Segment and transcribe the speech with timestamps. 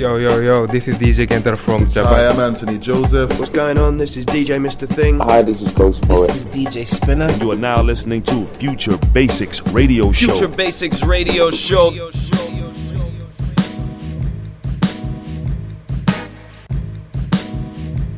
[0.00, 2.06] Yo, yo, yo, this is DJ Kenter from Japan.
[2.14, 2.32] Hi, Japan.
[2.32, 3.38] I'm Anthony Joseph.
[3.38, 3.98] What's going on?
[3.98, 4.88] This is DJ Mr.
[4.88, 5.18] Thing.
[5.20, 6.30] Hi, this is Ghost Poet.
[6.30, 7.30] is DJ Spinner.
[7.32, 10.32] You are now listening to Future Basics Radio Show.
[10.32, 11.90] Future Basics Radio Show.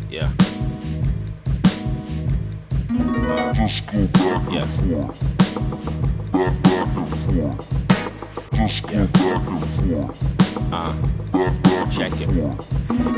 [0.08, 0.30] Yeah.
[3.54, 4.64] Just go back and Yeah.
[4.66, 6.32] forth.
[6.32, 8.52] Back, back and forth.
[8.54, 10.41] Just go back and forth.
[10.72, 10.94] Uh,
[11.90, 12.28] check it.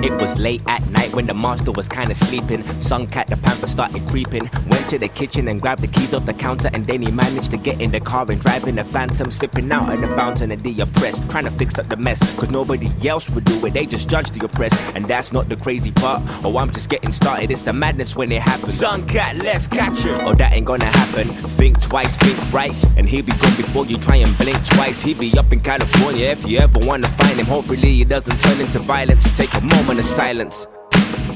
[0.03, 2.63] It was late at night when the master was kinda sleeping.
[2.81, 4.51] Sun cat the panther started creeping.
[4.71, 7.51] Went to the kitchen and grabbed the keys off the counter, and then he managed
[7.53, 10.53] to get in the car and drive in the phantom, sipping out of the fountain
[10.53, 11.29] of the oppressed.
[11.31, 13.73] Trying to fix up the mess, cause nobody else would do it.
[13.73, 16.23] They just judge the oppressed, and that's not the crazy part.
[16.45, 17.51] Oh, I'm just getting started.
[17.51, 18.75] It's the madness when it happens.
[18.75, 20.21] Sun cat, let's catch it.
[20.25, 21.29] Oh, that ain't gonna happen.
[21.59, 25.01] Think twice, think right, and he'll be gone before you try and blink twice.
[25.03, 27.47] He'll be up in California if you ever wanna find him.
[27.47, 29.37] Hopefully, it doesn't turn into violence.
[29.37, 30.67] Take a moment of silence.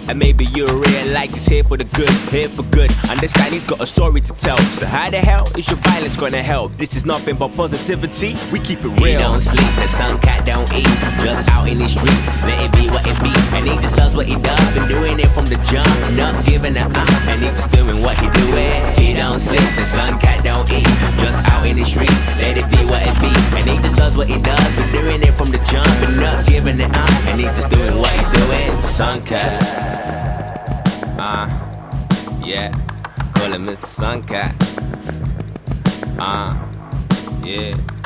[0.08, 2.90] And maybe you'll realize he's here for the good, here for good.
[3.10, 4.56] Understand he's got a story to tell.
[4.78, 6.76] So how the hell is your violence gonna help?
[6.78, 8.34] This is nothing but positivity.
[8.50, 9.04] We keep it real.
[9.04, 10.88] He don't sleep, the sun cat don't eat.
[11.20, 13.32] Just out in the streets, let it be what it be.
[13.56, 16.76] And he just does what he does, been doing it from the jump, not giving
[16.76, 16.96] a up.
[17.28, 18.92] And he just doing what he doing.
[18.96, 20.88] He don't sleep, the sun cat don't eat.
[21.20, 23.32] Just out in the streets, let it be what it be.
[23.56, 26.46] And he just does what he does, been doing it from the jump, and not
[26.46, 27.10] giving it up.
[27.26, 28.80] And he just doing what he's doing.
[28.80, 29.97] Sun cat.
[31.30, 31.46] Uh,
[32.42, 32.72] yeah.
[33.34, 33.84] Call him Mr.
[33.84, 34.54] Suncat.
[36.18, 36.56] Uh,
[37.44, 37.97] yeah.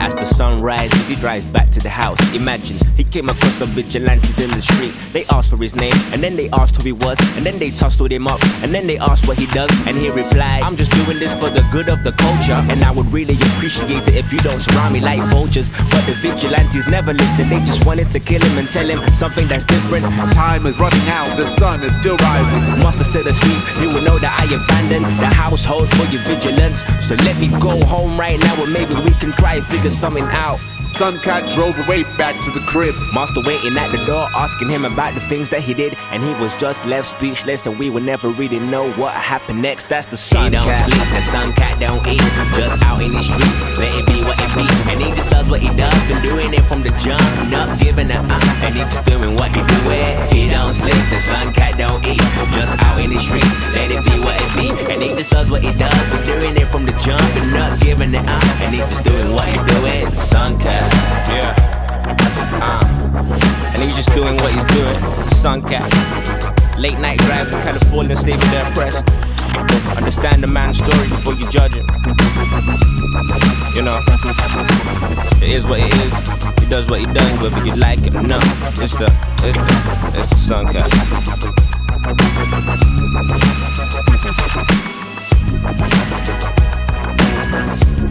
[0.00, 2.18] As the sun rises, he drives back to the house.
[2.34, 4.92] Imagine he came across some vigilantes in the street.
[5.12, 7.70] They asked for his name, and then they asked who he was, and then they
[7.70, 10.90] tussled him up, and then they asked what he does, and he replied, I'm just
[10.92, 14.32] doing this for the good of the culture, and I would really appreciate it if
[14.32, 15.70] you don't surround me like vultures.
[15.90, 19.48] But the vigilantes never listened, they just wanted to kill him and tell him something
[19.48, 20.04] that's different.
[20.34, 22.82] Time is running out, the sun is still rising.
[22.82, 26.84] Must have still asleep, you will know that I abandoned the household for your vigilance.
[27.00, 30.60] So let me go home right now, and maybe we can try figure something out.
[30.82, 32.94] Suncat drove away back to the crib.
[33.14, 36.34] Master waiting at the door, asking him about the things that he did, and he
[36.42, 39.88] was just left speechless, and we would never really know what happened next.
[39.88, 40.44] That's the sun.
[40.44, 40.90] He don't cat.
[40.90, 42.20] sleep, the sun cat don't eat,
[42.58, 45.48] just out in the streets, let it be what it be, and he just does
[45.48, 48.82] what he does, been doing it from the jump, not giving a up, and he
[48.82, 50.18] just doing what he doing.
[50.34, 52.20] He don't sleep, the sun cat don't eat,
[52.58, 55.48] just out in the streets, let it be what it be, and he just does
[55.48, 58.74] what he does, been doing it from the jump, and not giving it up, and
[58.74, 60.12] he just doing what he's doing.
[60.14, 60.88] Sun cat.
[61.28, 61.54] Yeah.
[62.66, 62.84] Uh.
[63.74, 65.00] And he's just doing what he's doing.
[65.28, 65.88] The sun cat.
[66.78, 68.96] Late night drive to California, stay with their press.
[69.96, 71.86] Understand the man's story before you judge him.
[73.76, 73.98] You know,
[75.42, 76.12] it is what it is.
[76.60, 78.44] He does what he does, whether you like it or not.
[78.78, 79.12] It's the,
[79.42, 79.64] it's the,
[80.18, 80.90] it's the sun cat.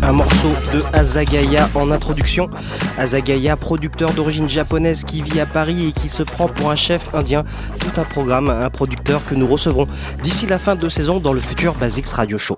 [0.01, 2.49] Un morceau de Azagaya en introduction.
[2.97, 7.13] Azagaya, producteur d'origine japonaise qui vit à Paris et qui se prend pour un chef
[7.13, 7.43] indien.
[7.79, 9.87] Tout un programme, un producteur que nous recevrons
[10.23, 12.57] d'ici la fin de saison dans le futur Basics Radio Show.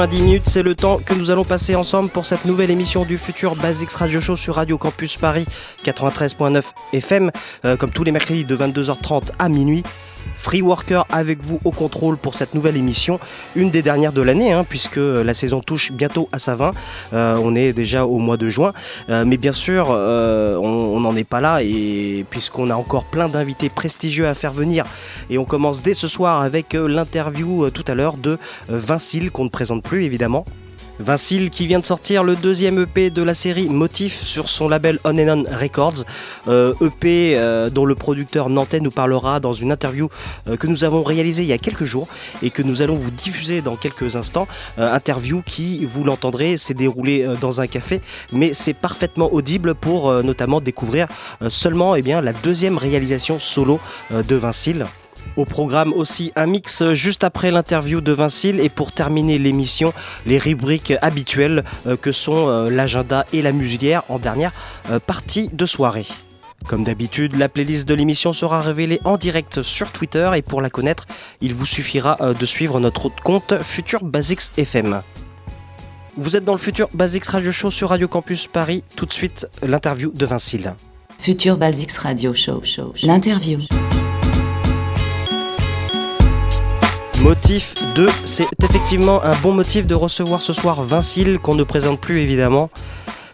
[0.00, 3.18] 90 minutes, c'est le temps que nous allons passer ensemble pour cette nouvelle émission du
[3.18, 5.44] futur Basics Radio Show sur Radio Campus Paris
[5.84, 6.62] 93.9
[6.94, 7.30] FM,
[7.66, 9.82] euh, comme tous les mercredis de 22h30 à minuit.
[10.34, 13.20] Free Worker avec vous au contrôle pour cette nouvelle émission,
[13.54, 16.72] une des dernières de l'année, hein, puisque la saison touche bientôt à sa fin.
[17.12, 18.72] Euh, on est déjà au mois de juin,
[19.10, 23.28] euh, mais bien sûr, euh, on n'en est pas là, et puisqu'on a encore plein
[23.28, 24.84] d'invités prestigieux à faire venir,
[25.28, 28.38] et on commence dès ce soir avec l'interview tout à l'heure de
[28.68, 30.44] Vincile, qu'on ne présente plus évidemment.
[31.00, 34.98] Vincile qui vient de sortir le deuxième EP de la série Motif sur son label
[35.04, 36.04] On and On Records.
[36.46, 40.10] Euh, EP euh, dont le producteur nantais nous parlera dans une interview
[40.46, 42.06] euh, que nous avons réalisée il y a quelques jours
[42.42, 44.46] et que nous allons vous diffuser dans quelques instants.
[44.76, 48.02] Interview qui, vous l'entendrez, s'est déroulée dans un café,
[48.32, 51.06] mais c'est parfaitement audible pour notamment découvrir
[51.48, 53.80] seulement eh bien, la deuxième réalisation solo
[54.10, 54.86] de Vincile.
[55.36, 59.92] Au programme aussi un mix juste après l'interview de Vincile et pour terminer l'émission,
[60.26, 64.52] les rubriques habituelles euh, que sont euh, l'agenda et la musière en dernière
[64.90, 66.06] euh, partie de soirée.
[66.66, 70.68] Comme d'habitude, la playlist de l'émission sera révélée en direct sur Twitter et pour la
[70.68, 71.06] connaître,
[71.40, 75.00] il vous suffira de suivre notre compte Futur Basics FM.
[76.18, 78.84] Vous êtes dans le Futur Basics Radio Show sur Radio Campus Paris.
[78.94, 80.74] Tout de suite, l'interview de Vincile.
[81.18, 82.60] Futur Basics Radio Show.
[82.62, 83.06] show, show.
[83.06, 83.60] L'interview.
[87.22, 92.00] Motif 2, c'est effectivement un bon motif de recevoir ce soir Vincile, qu'on ne présente
[92.00, 92.70] plus évidemment.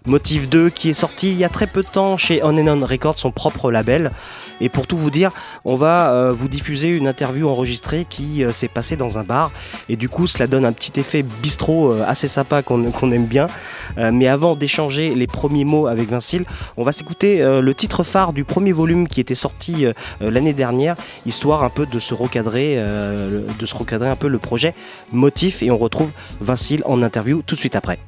[0.06, 2.86] Motif 2 qui est sorti il y a très peu de temps chez On On
[2.86, 4.12] Records, son propre label.
[4.60, 5.32] Et pour tout vous dire,
[5.64, 9.52] on va euh, vous diffuser une interview enregistrée qui euh, s'est passée dans un bar.
[9.88, 13.48] Et du coup, cela donne un petit effet bistrot euh, assez sympa qu'on aime bien.
[13.96, 16.44] Mais avant d'échanger les premiers mots avec Vincile,
[16.76, 19.86] on va s'écouter le titre phare du premier volume qui était sorti
[20.20, 24.74] l'année dernière, histoire un peu de se recadrer, de se recadrer un peu le projet
[25.12, 25.62] Motif.
[25.62, 26.10] Et on retrouve
[26.40, 27.98] Vincile en interview tout de suite après.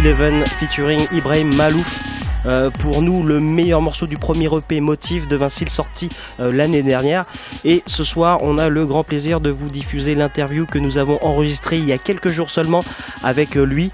[0.00, 2.00] Eleven featuring Ibrahim Malouf.
[2.46, 6.08] Euh, pour nous, le meilleur morceau du premier EP Motif de Vincile sorti
[6.40, 7.26] euh, l'année dernière.
[7.66, 11.18] Et ce soir, on a le grand plaisir de vous diffuser l'interview que nous avons
[11.22, 12.80] enregistrée il y a quelques jours seulement
[13.22, 13.90] avec euh, lui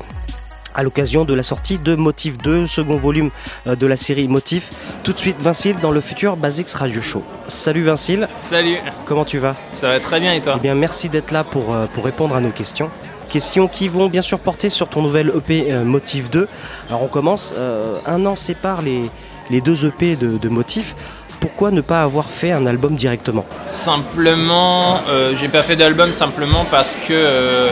[0.76, 3.30] à l'occasion de la sortie de Motif 2, le second volume
[3.64, 4.70] de la série Motif.
[5.02, 7.24] Tout de suite, Vincile dans le futur Basics Radio Show.
[7.48, 8.28] Salut Vincile.
[8.42, 8.76] Salut.
[9.06, 9.56] Comment tu vas?
[9.72, 10.54] Ça va très bien et toi?
[10.58, 12.90] Eh bien, merci d'être là pour, pour répondre à nos questions.
[13.36, 16.48] Questions qui vont bien sûr porter sur ton nouvel EP euh, Motif 2.
[16.88, 20.96] Alors on commence, euh, un an sépare les, deux EP de, de Motif.
[21.38, 23.44] Pourquoi ne pas avoir fait un album directement?
[23.68, 27.68] Simplement, euh, j'ai pas fait d'album simplement parce que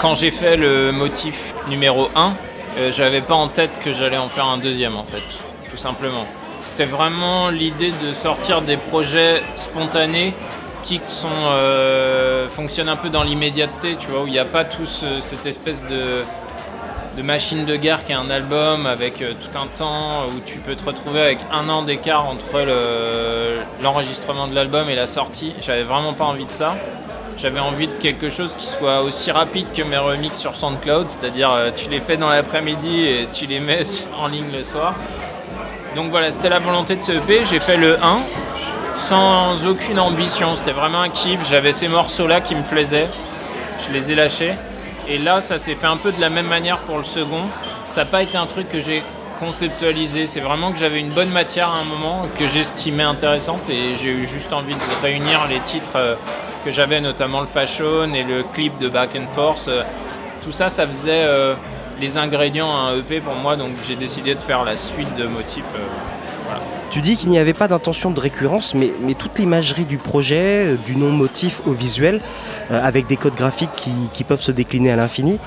[0.00, 2.32] quand j'ai fait le motif numéro 1,
[2.78, 5.22] euh, j'avais pas en tête que j'allais en faire un deuxième en fait,
[5.70, 6.24] tout simplement.
[6.60, 10.32] C'était vraiment l'idée de sortir des projets spontanés
[10.84, 14.86] qui euh, fonctionnent un peu dans l'immédiateté, tu vois, où il n'y a pas tout
[14.86, 16.24] ce- cette espèce de,
[17.22, 20.74] machine de guerre qui est un album avec euh, tout un temps où tu peux
[20.74, 25.54] te retrouver avec un an d'écart entre le- l'enregistrement de l'album et la sortie.
[25.60, 26.74] J'avais vraiment pas envie de ça.
[27.38, 31.50] J'avais envie de quelque chose qui soit aussi rapide que mes remixes sur SoundCloud, c'est-à-dire
[31.50, 33.82] euh, tu les fais dans l'après-midi et tu les mets
[34.20, 34.94] en ligne le soir.
[35.96, 37.44] Donc voilà, c'était la volonté de ce EP.
[37.44, 38.20] J'ai fait le 1
[38.94, 40.54] sans aucune ambition.
[40.54, 41.40] C'était vraiment un kiff.
[41.48, 43.08] J'avais ces morceaux-là qui me plaisaient.
[43.78, 44.54] Je les ai lâchés.
[45.08, 47.42] Et là, ça s'est fait un peu de la même manière pour le second.
[47.86, 49.02] Ça n'a pas été un truc que j'ai
[49.38, 50.26] conceptualisé.
[50.26, 54.10] C'est vraiment que j'avais une bonne matière à un moment que j'estimais intéressante et j'ai
[54.10, 56.14] eu juste envie de réunir les titres euh,
[56.64, 59.66] que j'avais, notamment le Fashion et le clip de Back and Force.
[59.68, 59.82] Euh,
[60.42, 61.54] Tout ça, ça faisait euh,
[62.00, 65.26] les ingrédients à un EP pour moi, donc j'ai décidé de faire la suite de
[65.26, 65.64] motifs.
[66.94, 70.64] Tu dis qu'il n'y avait pas d'intention de récurrence, mais, mais toute l'imagerie du projet,
[70.64, 72.20] euh, du non-motif au visuel,
[72.70, 75.40] euh, avec des codes graphiques qui, qui peuvent se décliner à l'infini,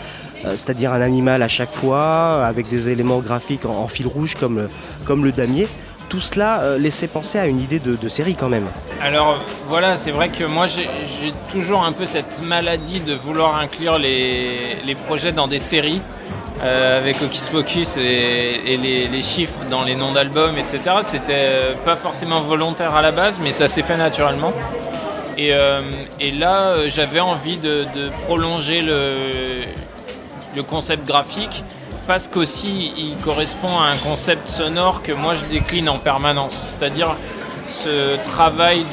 [0.43, 4.67] euh, c'est-à-dire un animal à chaque fois, avec des éléments graphiques en, fil rouge comme,
[5.05, 5.69] comme le damier,
[6.09, 8.67] tout cela laissait penser à une idée de, de série quand même.
[9.01, 9.39] Alors
[9.69, 10.89] voilà, c'est vrai que moi j'ai
[11.49, 16.01] toujours un peu cette maladie de vouloir inclure les, les projets dans des séries.
[16.63, 20.79] Euh, avec Hocus Pocus et, les, chiffres dans les noms d'albums, etc.
[21.01, 24.53] C'était euh, pas forcément volontaire à la base, mais ça s'est fait naturellement.
[25.37, 25.81] Et, euh,
[26.33, 27.85] là, j'avais envie de,
[28.23, 29.63] prolonger le,
[30.67, 31.63] concept graphique
[32.07, 36.75] parce qu'aussi il correspond à un concept sonore que moi je décline en permanence.
[36.79, 37.15] C'est-à-dire
[37.67, 38.83] ce travail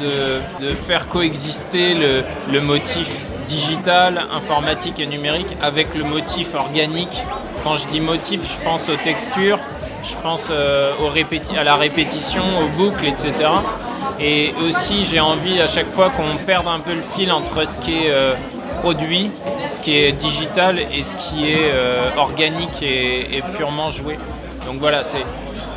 [0.60, 3.08] de, faire coexister le motif
[3.48, 7.22] digital, informatique et numérique avec le motif organique.
[7.62, 9.58] Quand je dis motif, je pense aux textures,
[10.02, 10.92] je pense euh,
[11.56, 13.32] à la répétition, aux boucles, etc.
[14.20, 17.78] Et aussi, j'ai envie à chaque fois qu'on perde un peu le fil entre ce
[17.78, 18.34] qui est euh,
[18.80, 19.30] produit,
[19.66, 24.18] ce qui est digital et ce qui est euh, organique et, et purement joué.
[24.66, 25.24] Donc voilà, c'est.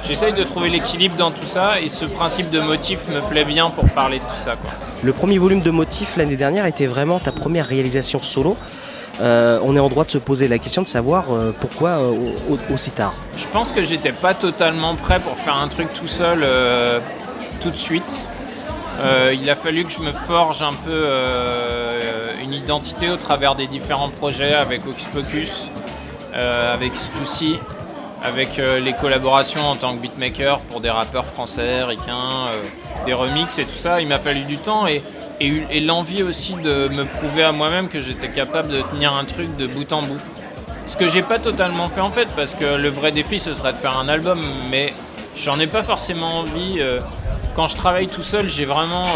[0.03, 3.69] J'essaye de trouver l'équilibre dans tout ça et ce principe de motif me plaît bien
[3.69, 4.55] pour parler de tout ça.
[4.55, 4.71] Quoi.
[5.03, 8.55] Le premier volume de Motif l'année dernière était vraiment ta première réalisation solo.
[9.19, 12.11] Euh, on est en droit de se poser la question de savoir euh, pourquoi euh,
[12.49, 13.13] au- au- aussi tard.
[13.35, 16.45] Je pense que j'étais pas totalement prêt pour faire un truc tout seul
[17.61, 18.15] tout de suite.
[19.33, 21.05] Il a fallu que je me forge un peu
[22.41, 25.67] une identité au travers des différents projets avec Hocus Pocus,
[26.33, 27.59] avec Stussy,
[28.23, 33.13] avec euh, les collaborations en tant que beatmaker pour des rappeurs français, ricains, euh, des
[33.13, 34.01] remixes et tout ça.
[34.01, 35.01] Il m'a fallu du temps et,
[35.81, 39.67] l'envie aussi de me prouver à moi-même que j'étais capable de tenir un truc de
[39.67, 40.19] bout en bout.
[40.87, 43.73] Ce que j'ai pas totalement fait en fait, parce que le vrai défi ce serait
[43.73, 44.39] de faire un album,
[44.71, 44.93] mais
[45.35, 46.77] j'en ai pas forcément envie.
[46.79, 46.99] euh,
[47.55, 49.07] quand je travaille tout seul, j'ai vraiment,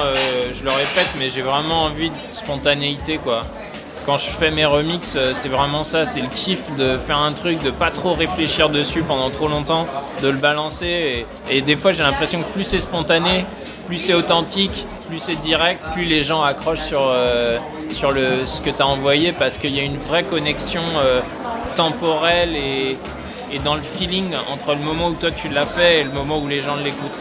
[0.51, 3.41] je le répète, mais j'ai vraiment envie de spontanéité quoi.
[4.05, 7.34] Quand je fais mes remixes, euh, c'est vraiment ça, c'est le kiff de faire un
[7.34, 9.86] truc, de pas trop réfléchir dessus pendant trop longtemps,
[10.24, 11.27] de le balancer.
[11.51, 13.46] Et, des fois, j'ai l'impression que plus c'est spontané,
[13.86, 17.60] plus c'est authentique, plus c'est direct, plus les gens accrochent sur, euh,
[17.91, 21.22] sur le, ce que tu as envoyé parce qu'il y a une vraie connexion euh,
[21.75, 22.98] temporelle et,
[23.53, 26.39] et dans le feeling entre le moment où toi tu l'as fait et le moment
[26.39, 27.12] où les gens l'écoutent.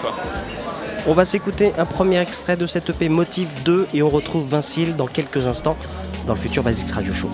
[1.06, 4.96] On va s'écouter un premier extrait de cette EP Motif 2 et on retrouve Vincile
[4.96, 5.76] dans quelques instants
[6.26, 7.30] dans le futur Basics Radio Show.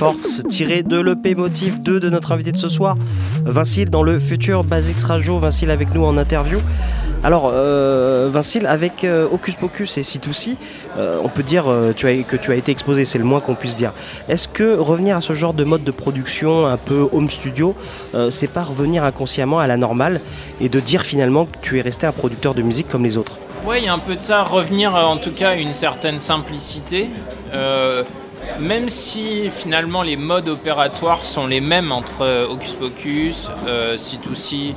[0.00, 2.96] Force, tiré de l'EP Motif 2 de notre invité de ce soir,
[3.44, 5.38] Vincile, dans le futur Basics Radio.
[5.38, 6.58] Vincile avec nous en interview.
[7.22, 10.56] Alors, euh, Vincile, avec euh, Hocus Pocus et C2C,
[10.96, 13.76] euh, on peut dire euh, que tu as été exposé, c'est le moins qu'on puisse
[13.76, 13.92] dire.
[14.30, 17.74] Est-ce que revenir à ce genre de mode de production un peu home studio,
[18.14, 20.22] euh, c'est pas revenir inconsciemment à la normale
[20.62, 23.36] et de dire finalement que tu es resté un producteur de musique comme les autres?
[23.66, 26.20] Ouais, il y a un peu de ça, revenir en tout cas à une certaine
[26.20, 27.10] simplicité.
[28.42, 33.96] Euh, même si finalement les modes opératoires sont les mêmes entre euh, Hocus Pocus, euh,
[33.96, 34.74] C2C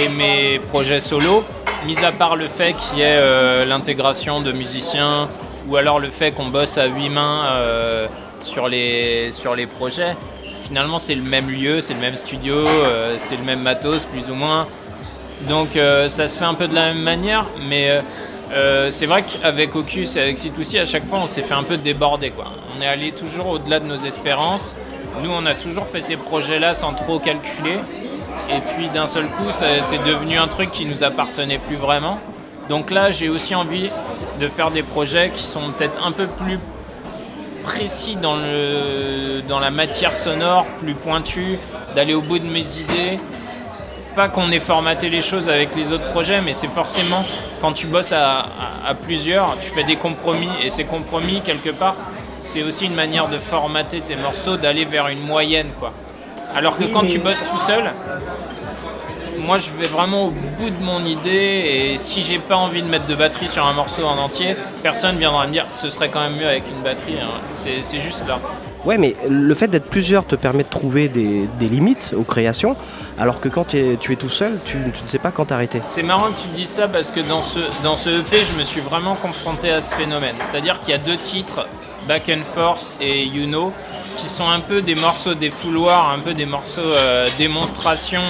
[0.00, 1.44] et mes projets solo,
[1.86, 5.28] mis à part le fait qu'il y ait euh, l'intégration de musiciens
[5.68, 8.06] ou alors le fait qu'on bosse à huit mains euh,
[8.40, 10.16] sur, les, sur les projets,
[10.64, 14.30] finalement c'est le même lieu, c'est le même studio, euh, c'est le même matos plus
[14.30, 14.66] ou moins.
[15.48, 18.00] Donc euh, ça se fait un peu de la même manière, mais
[18.52, 21.62] euh, c'est vrai qu'avec Ocus et avec C2C, à chaque fois on s'est fait un
[21.62, 22.30] peu déborder.
[22.30, 22.46] Quoi.
[22.76, 24.76] On est allé toujours au-delà de nos espérances.
[25.22, 27.78] Nous on a toujours fait ces projets-là sans trop calculer.
[28.48, 32.20] Et puis d'un seul coup, c'est devenu un truc qui nous appartenait plus vraiment.
[32.68, 33.90] Donc là, j'ai aussi envie
[34.40, 36.58] de faire des projets qui sont peut-être un peu plus
[37.64, 41.58] précis dans, le, dans la matière sonore, plus pointu,
[41.96, 43.18] d'aller au bout de mes idées.
[44.16, 47.22] Pas qu'on ait formaté les choses avec les autres projets, mais c'est forcément
[47.60, 48.44] quand tu bosses à, à-
[48.88, 50.48] à plusieurs, tu fais des compromis.
[50.64, 51.96] Et ces compromis, quelque part,
[52.40, 55.68] c'est aussi une manière de formater tes morceaux, d'aller vers une moyenne.
[55.78, 55.92] quoi.
[56.54, 57.92] Alors que quand tu bosses tout seul,
[59.38, 62.88] moi je vais vraiment au bout de mon idée et si j'ai pas envie de
[62.88, 66.20] mettre de batterie sur un morceau en entier, personne viendra me dire ce serait quand
[66.20, 67.18] même mieux avec une batterie.
[67.22, 67.28] hein.
[67.56, 68.38] C'est juste là.
[68.86, 72.76] Ouais, mais le fait d'être plusieurs te permet de trouver des, des limites aux créations,
[73.18, 75.82] alors que quand tu es, tout seul, tu, ne sais pas quand t'arrêter.
[75.88, 78.62] C'est marrant que tu dises ça parce que dans ce, dans ce EP, je me
[78.62, 80.36] suis vraiment confronté à ce phénomène.
[80.40, 81.66] C'est-à-dire qu'il y a deux titres,
[82.06, 83.72] Back and Force et You Know,
[84.18, 88.22] qui sont un peu des morceaux des fouloirs, un peu des morceaux euh, démonstration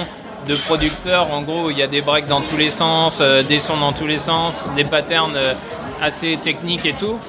[0.47, 1.31] de producteurs.
[1.31, 3.93] En gros, il y a des breaks dans tous les sens, euh, des sons dans
[3.93, 5.53] tous les sens, des patterns euh,
[6.01, 7.19] assez techniques et tout.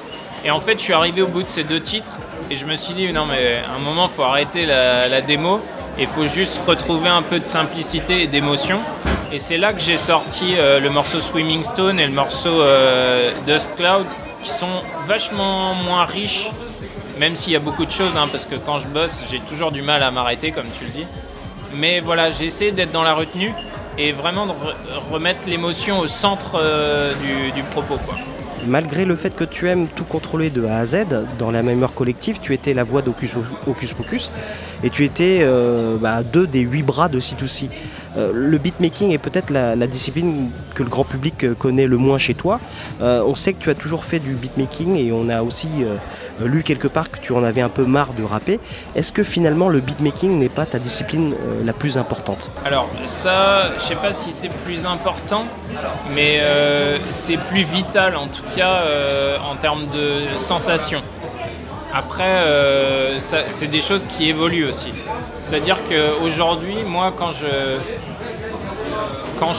[0.43, 2.11] Et en fait, je suis arrivé au bout de ces deux titres
[2.49, 5.61] et je me suis dit, non, mais à un moment, faut arrêter la, démo
[5.97, 8.79] et faut juste retrouver un peu de simplicité et d'émotion.
[9.31, 13.31] Et c'est là que j'ai sorti euh, le morceau Swimming Stone et le morceau euh,
[13.45, 14.05] Dust Cloud
[14.43, 16.49] qui sont vachement moins riches,
[17.19, 19.71] même s'il y a beaucoup de choses, hein, parce que quand je bosse, j'ai toujours
[19.71, 21.05] du mal à m'arrêter, comme tu le dis.
[21.75, 23.53] Mais voilà, j'ai essayé d'être dans la retenue
[23.97, 27.97] et vraiment de re- remettre l'émotion au centre euh, du, du propos.
[28.03, 28.15] Quoi.
[28.69, 31.07] Malgré le fait que tu aimes tout contrôler de A à Z,
[31.39, 33.31] dans la mémoire collective, tu étais la voix d'Ocus
[33.65, 34.31] Pocus
[34.83, 37.69] et tu étais euh, bah, deux des huit bras de C2C.
[38.19, 42.17] Euh, le beatmaking est peut-être la, discipline que le grand public euh, connaît le moins
[42.17, 42.59] chez toi.
[43.01, 45.67] Euh, on sait que tu as toujours fait du beatmaking et on a aussi
[46.41, 48.59] lu quelque part que tu en avais un peu marre de rapper.
[48.95, 52.49] Est-ce que finalement le beatmaking n'est pas ta discipline la plus importante?
[52.65, 55.45] Alors ça, je sais pas si c'est plus important,
[56.13, 56.41] mais
[57.09, 58.83] c'est plus vital en tout cas
[59.49, 61.01] en termes de sensations.
[61.93, 62.43] Après,
[63.47, 64.91] c'est des choses qui évoluent aussi.
[65.41, 67.79] C'est-à-dire qu'aujourd'hui, moi, quand je,
[69.39, 69.53] quand,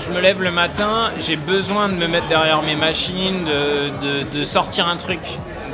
[0.00, 3.46] je, me lève le matin, j'ai besoin de me mettre derrière mes machines,
[4.32, 5.20] de, sortir un truc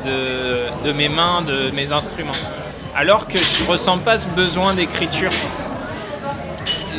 [0.04, 2.32] de, mes mains, de mes instruments.
[2.94, 5.30] Alors que je ressens pas ce besoin d'écriture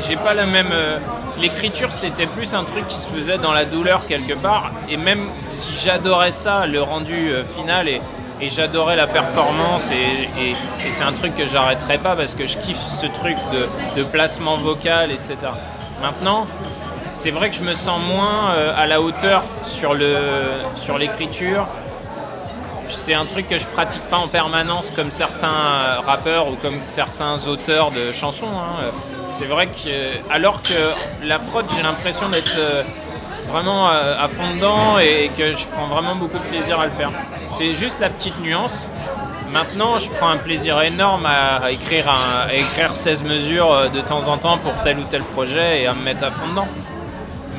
[0.07, 0.71] j'ai pas la même.
[0.71, 0.97] euh,
[1.39, 4.71] L'écriture, c'était plus un truc qui se faisait dans la douleur quelque part.
[4.87, 8.01] Et même si j'adorais ça, le rendu euh, final, et,
[8.41, 13.07] j'adorais la performance, et, c'est un truc que j'arrêterai pas parce que je kiffe ce
[13.07, 13.37] truc
[13.95, 15.37] de placement vocal, etc.
[16.03, 16.45] Maintenant,
[17.13, 20.17] c'est vrai que je me sens moins euh, à la hauteur sur le
[20.75, 21.65] sur l'écriture.
[22.89, 26.79] C'est un truc que je pratique pas en permanence comme certains euh, rappeurs ou comme
[26.83, 28.47] certains auteurs de chansons.
[28.47, 28.83] hein.
[29.39, 30.73] C'est vrai que, euh, alors que
[31.23, 32.59] la prod, j'ai l'impression d'être
[33.49, 37.11] vraiment à fond dedans et que je prends vraiment beaucoup de plaisir à le faire.
[37.57, 38.87] C'est juste la petite nuance.
[39.53, 43.87] Maintenant, je prends un plaisir énorme à, à écrire, un- à écrire 16 mesures euh,
[43.87, 46.47] de temps en temps pour tel ou tel projet et à me mettre à fond
[46.49, 46.67] dedans.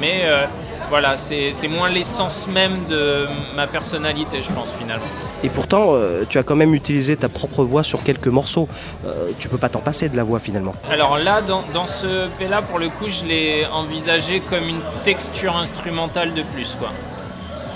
[0.00, 0.44] Mais euh,
[0.90, 5.06] voilà, c'est moins l'essence même de ma personnalité, je pense, finalement.
[5.44, 8.68] Et pourtant, euh, tu as quand même utilisé ta propre voix sur quelques morceaux.
[9.06, 10.74] Euh, tu peux pas t'en passer de la voix finalement.
[10.90, 15.56] Alors là, dans, dans ce P-là, pour le coup, je l'ai envisagé comme une texture
[15.56, 16.88] instrumentale de plus, quoi.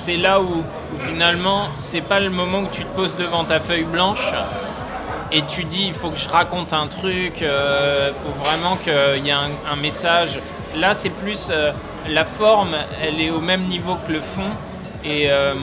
[0.01, 0.63] C'est là où,
[1.01, 4.33] finalement, c'est pas le moment où tu te poses devant ta feuille blanche
[5.33, 9.31] et tu dis il faut que je raconte un truc, il faut vraiment qu'il y
[9.31, 10.39] ait un, message.
[10.77, 11.73] Là, c'est plus euh,
[12.09, 14.49] la forme, elle est au même niveau que le fond
[15.05, 15.55] et euh,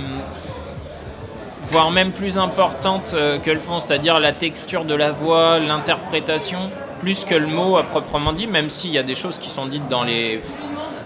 [1.64, 6.60] voire même plus importante euh, que le fond, c'est-à-dire la texture de la voix, l'interprétation,
[7.00, 9.66] plus que le mot à proprement dit, même s'il y a des choses qui sont
[9.66, 10.42] dites dans les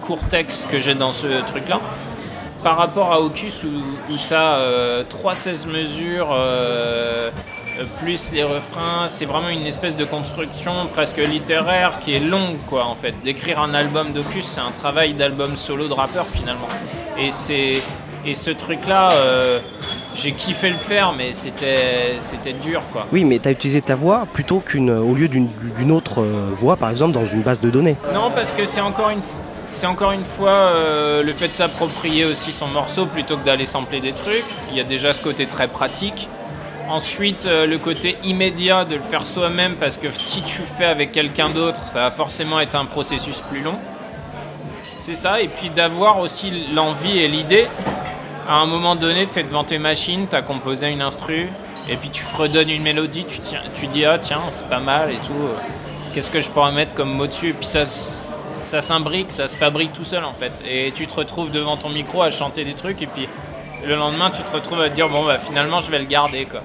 [0.02, 1.80] courts textes que j'ai dans ce truc-là.
[2.64, 7.32] Par rapport à Ocus où, tu as 3 16 mesures euh,
[8.02, 12.86] plus les refrains, c'est vraiment une espèce de construction presque littéraire qui est longue quoi
[12.86, 13.14] en fait.
[13.24, 16.68] D'écrire un album d'Ocus, c'est un travail d'album solo de rappeur finalement.
[17.18, 17.74] Et c'est
[18.26, 19.08] et ce truc là
[20.22, 23.06] j'ai kiffé le faire, mais c'était, c'était dur quoi.
[23.12, 25.50] Oui, mais tu as utilisé ta voix plutôt qu'une, au lieu d'une,
[25.92, 27.96] autre euh, voix, par exemple, dans une base de données.
[28.14, 29.22] Non, parce que c'est encore une,
[29.70, 33.66] c'est encore une fois euh, le fait de s'approprier aussi son morceau plutôt que d'aller
[33.66, 34.46] sampler des trucs.
[34.72, 36.28] Il y a déjà ce côté très pratique.
[36.90, 41.12] Ensuite, euh, le côté immédiat de le faire soi-même, parce que si tu fais avec
[41.12, 43.78] quelqu'un d'autre, ça va forcément être un processus plus long.
[45.00, 47.68] C'est ça, et puis d'avoir aussi l'envie et l'idée
[48.50, 51.50] à un moment donné, tu es devant tes machines, tu as composé une instru,
[51.88, 53.40] et puis tu fredonnes une mélodie, tu,
[53.76, 55.50] tu dis ah tiens, c'est pas mal et tout,
[56.14, 57.54] qu'est-ce que je pourrais mettre comme mot dessus?
[58.70, 60.52] ça s'imbrique, ça se fabrique tout seul en fait.
[60.70, 63.28] Et tu te retrouves devant ton micro à chanter des trucs et puis
[63.88, 66.46] le lendemain tu te retrouves à te dire bon bah finalement je vais le garder
[66.46, 66.62] quoi.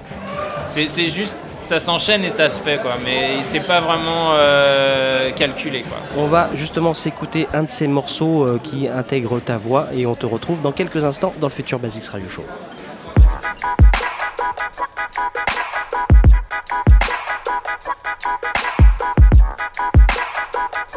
[0.67, 5.81] C'est, juste ça s'enchaîne et ça se fait quoi, mais c'est pas vraiment euh, calculé
[5.81, 5.97] quoi.
[6.15, 10.13] On va justement s'écouter un de ces morceaux euh, qui intègre ta voix et on
[10.13, 12.43] te retrouve dans quelques instants dans le futur Basics Radio Show.
[20.55, 20.95] Música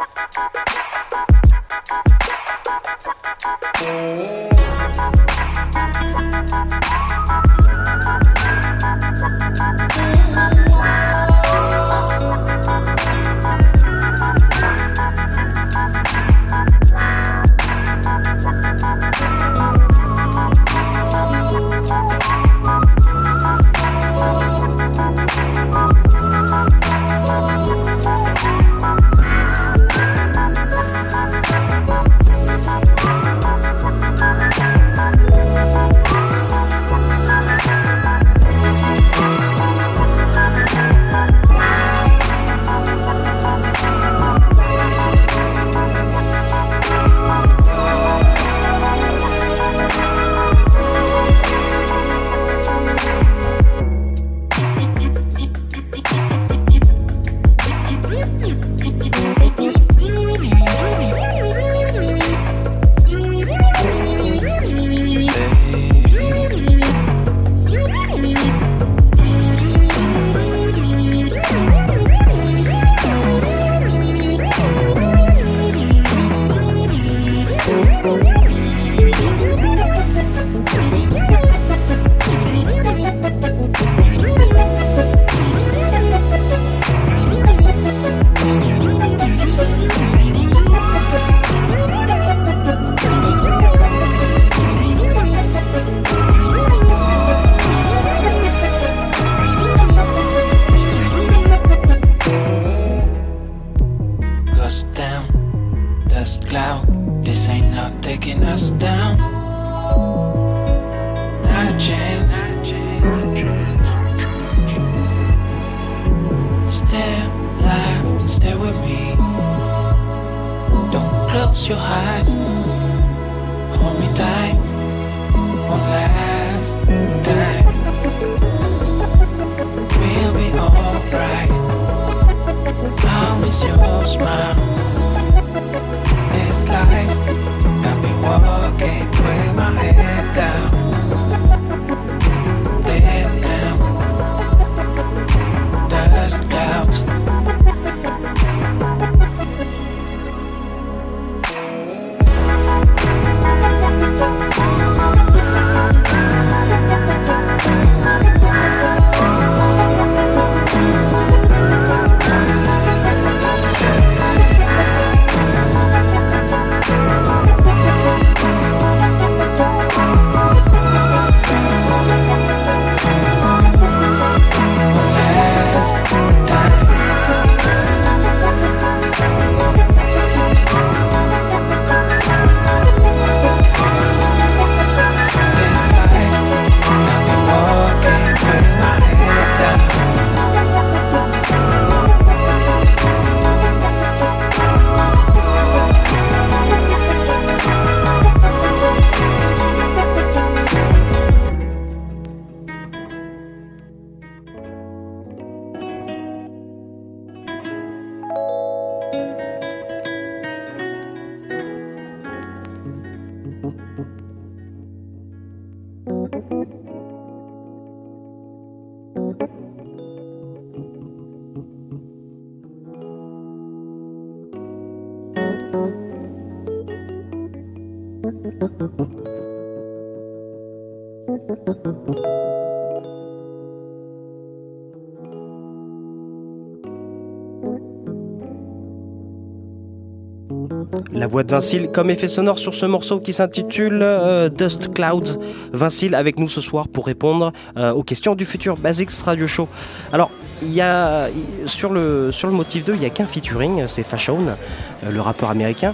[241.29, 245.39] voix de Vincile comme effet sonore sur ce morceau qui s'intitule euh, Dust Clouds.
[245.71, 249.67] Vincile avec nous ce soir pour répondre euh, aux questions du futur Basics Radio Show.
[250.11, 250.31] Alors,
[250.63, 251.27] il y a
[251.65, 255.93] sur le, motif 2, il n'y a qu'un featuring, c'est Fashion, euh, le rappeur américain.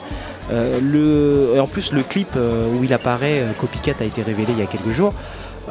[0.49, 4.91] En plus, le clip où il apparaît, Copycat, a été révélé il y a quelques
[4.91, 5.11] jours.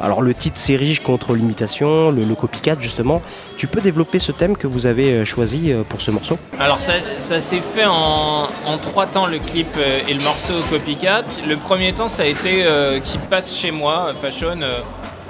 [0.01, 3.21] Alors le titre s'érige contre l'imitation, le, copycat justement.
[3.57, 6.37] Tu peux développer ce thème que vous avez euh, choisi euh, pour ce morceau?
[6.59, 8.47] Alors ça, s'est fait en,
[8.81, 11.23] trois temps le clip euh, et le morceau Copycat.
[11.47, 12.65] Le premier temps ça a été
[13.03, 14.59] qu'il passe chez moi, Fashion,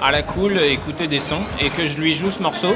[0.00, 2.74] à la cool, écouter des sons et que je lui joue ce morceau.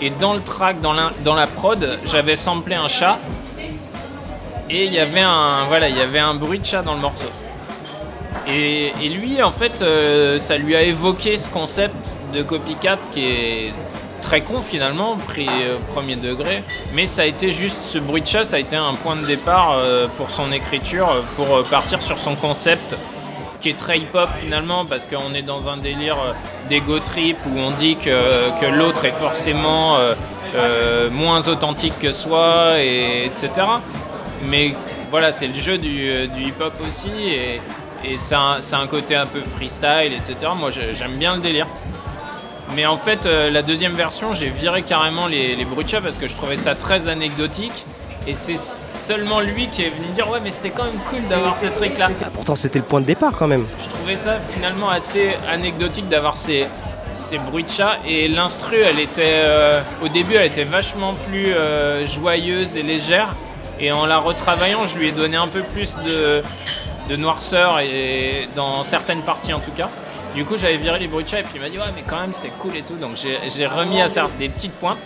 [0.00, 3.18] Et dans le track, dans la, prod, j'avais samplé un chat
[4.68, 5.08] et il
[5.68, 7.28] voilà, il y avait un bruit de chat dans le morceau.
[8.48, 13.72] Et, lui, en fait, euh, ça lui a évoqué ce concept de copycat qui est
[14.22, 16.62] très con finalement, pris euh, premier degré.
[16.94, 19.24] Mais ça a été juste ce bruit de chat, ça a été un point de
[19.24, 22.96] départ euh, pour son écriture, pour partir sur son concept
[23.60, 26.18] qui est très hip-hop finalement, parce qu'on est dans un délire
[26.68, 29.96] d'ego trip où on dit que, l'autre est forcément
[31.12, 33.66] moins authentique que soi, et, etc.
[34.44, 34.74] Mais
[35.10, 37.08] voilà, c'est le jeu du, hip-hop aussi,
[38.04, 40.52] et c'est un, côté un peu freestyle, etc.
[40.56, 41.66] Moi j'ai- j'aime bien le délire.
[42.74, 45.64] Mais en fait, euh, la deuxième version, j'ai viré carrément les, les
[46.02, 47.84] parce que je trouvais ça très anecdotique.
[48.26, 48.56] Et c'est
[48.92, 51.66] seulement lui qui est venu me dire Ouais, mais c'était quand même cool d'avoir ce
[51.66, 52.10] truc-là.
[52.34, 53.64] Pourtant c'était le point de départ quand même.
[53.80, 56.66] Je trouvais ça finalement assez anecdotique d'avoir ces,
[57.18, 57.98] ces bruits de chat.
[58.06, 59.22] Et l'instru, elle était.
[59.44, 63.28] euh, au début, elle était vachement plus euh, joyeuse et légère.
[63.78, 66.42] Et en la retravaillant, je lui ai donné un peu plus de,
[67.08, 69.86] de noirceur, et dans certaines parties en tout cas.
[70.34, 72.04] Du coup, j'avais viré les bruits de chat et puis il m'a dit Ouais, mais
[72.06, 72.96] quand même, c'était cool et tout.
[72.96, 74.98] Donc j'ai- remis à ça des petites pointes.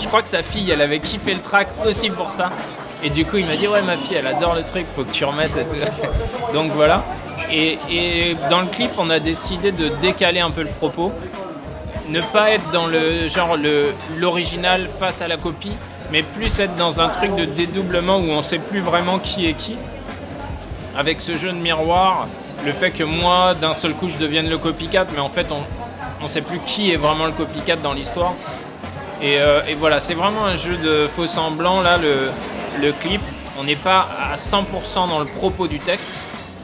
[0.00, 2.50] Je crois que sa fille, elle avait kiffé le track aussi pour ça.
[3.02, 5.12] Et du coup, il m'a dit Ouais, ma fille, elle adore le truc, faut que
[5.12, 5.52] tu remettes.
[5.56, 5.76] et tout.
[6.54, 7.02] Donc voilà.
[7.52, 11.12] Et, et dans le clip, on a décidé de décaler un peu le propos.
[12.08, 13.56] Ne pas être dans le genre
[14.18, 15.72] l'original face à la copie,
[16.10, 19.52] mais plus être dans un truc de dédoublement où on sait plus vraiment qui est
[19.54, 19.76] qui.
[20.96, 22.26] Avec ce jeu de miroir,
[22.64, 26.22] le fait que moi, d'un seul coup, je devienne le copycat, mais en fait, on
[26.22, 28.34] ne sait plus qui est vraiment le copycat dans l'histoire.
[29.22, 33.20] Et, euh, voilà, c'est vraiment un jeu de faux semblant, là, le, clip.
[33.58, 36.10] On n'est pas à 100% dans le propos du texte.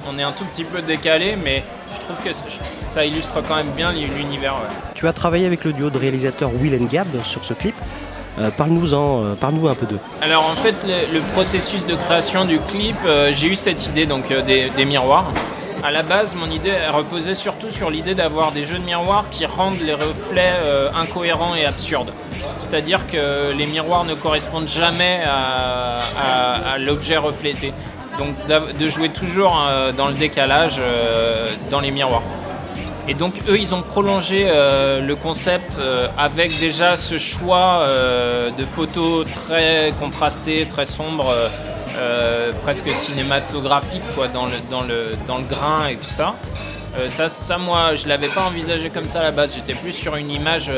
[0.08, 1.62] On est un tout petit peu décalé, mais
[1.94, 2.30] je trouve que
[2.86, 4.54] ça- illustre quand même bien l'univers.
[4.94, 7.74] Tu as travaillé avec le duo de réalisateurs Will and Gab sur ce clip.
[8.38, 9.99] Euh, Parle-nous-en, euh, parle-nous un peu d'eux.
[10.20, 14.29] Alors en fait, le, processus de création du clip, euh, j'ai eu cette idée donc
[14.29, 15.27] des, miroirs.
[15.83, 19.46] À la base, mon idée reposait surtout sur l'idée d'avoir des jeux de miroirs qui
[19.46, 20.55] rendent les reflets
[20.94, 22.12] incohérents et absurdes.
[22.59, 25.99] C'est-à-dire que les miroirs ne correspondent jamais à,
[26.79, 27.72] l'objet reflété.
[28.18, 29.62] Donc de jouer toujours
[29.96, 30.81] dans le décalage
[31.70, 32.22] dans les miroirs.
[33.09, 38.51] Et donc eux, ils ont prolongé euh, le concept euh, avec déjà ce choix euh,
[38.51, 41.33] de photos très contrastées, très sombres,
[42.62, 46.35] presque cinématographiques quoi, dans, le, dans, le, dans le grain et tout ça.
[47.09, 49.55] Ça, ça, moi, je l'avais pas envisagé comme ça à la base.
[49.55, 50.71] J'étais plus sur une image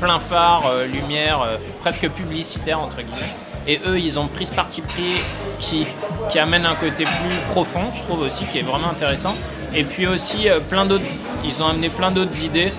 [0.00, 1.46] plein phare, lumière,
[1.80, 3.34] presque publicitaire entre guillemets.
[3.68, 5.14] Et eux, ils ont pris ce parti pris
[5.60, 5.86] qui,
[6.30, 9.34] qui amène un côté plus profond, je trouve aussi, qui est vraiment intéressant.
[9.76, 11.04] Et puis aussi euh, plein d'autres,
[11.44, 12.72] ils ont amené plein d'autres idées.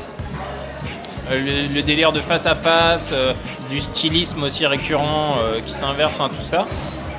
[1.29, 3.33] Euh, le, délire de face à face, euh,
[3.69, 6.65] du stylisme aussi récurrent qui s'inverse, enfin, tout ça.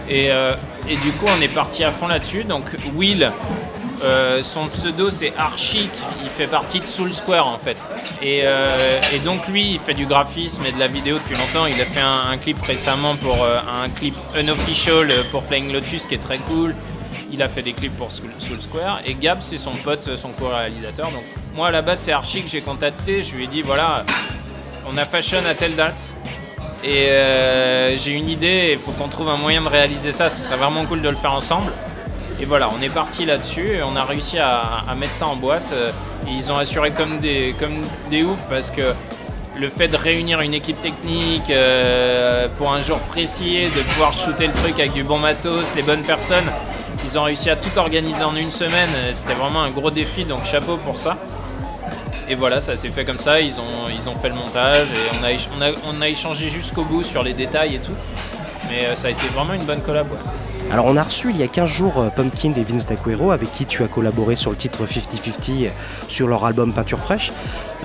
[0.08, 2.44] Et, et du coup, on est parti à fond là-dessus.
[2.44, 2.64] Donc
[2.96, 3.30] Will,
[4.40, 5.90] son pseudo c'est Archic,
[6.22, 7.76] il fait partie de Soul Square en fait.
[8.22, 8.44] Et,
[9.12, 11.66] et donc lui, il fait du graphisme et de la vidéo depuis longtemps.
[11.66, 16.18] Il a fait un, clip récemment pour un clip unofficial pour Flying Lotus qui est
[16.18, 16.74] très cool.
[17.30, 19.00] Il a fait des clips pour Soul, Square.
[19.06, 21.10] Et Gab, c'est son pote, son co-réalisateur.
[21.10, 23.22] Donc moi à la base c'est Archie que j'ai contacté.
[23.22, 24.04] Je lui ai dit voilà,
[24.90, 26.14] on a fashion à telle date.
[26.84, 30.40] Et euh, j'ai une idée, il faut qu'on trouve un moyen de réaliser ça, ce
[30.40, 31.72] serait vraiment cool de le faire ensemble.
[32.40, 35.72] Et voilà, on est parti là-dessus et on a réussi à, mettre ça en boîte.
[35.72, 35.90] Euh,
[36.28, 38.94] Et ils ont assuré comme des, comme des oufs parce que
[39.56, 44.46] le fait de réunir une équipe technique euh, pour un jour précis, de pouvoir shooter
[44.46, 46.48] le truc avec du bon matos, les bonnes personnes,
[47.04, 48.90] ils ont réussi à tout organiser en une semaine.
[48.96, 51.16] Euh, C'était vraiment un gros défi, donc chapeau pour ça.
[52.28, 55.16] Et voilà, ça s'est fait comme ça, ils ont, ils ont fait le montage et
[55.18, 57.94] on a, on a, on a échangé jusqu'au bout sur les détails et tout.
[58.68, 60.06] Mais euh, ça a été vraiment une bonne collab.
[60.12, 60.18] ouais.
[60.70, 63.50] Alors on a reçu il y a 15 jours euh, Pumpkin et Vince D'Aquero avec
[63.52, 65.70] qui tu as collaboré sur le titre 50-50 euh,
[66.08, 67.32] sur leur album Peinture Fraîche.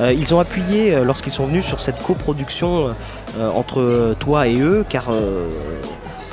[0.02, 2.96] Ils ont appuyé lorsqu'ils sont venus sur cette coproduction
[3.40, 5.04] entre toi et eux car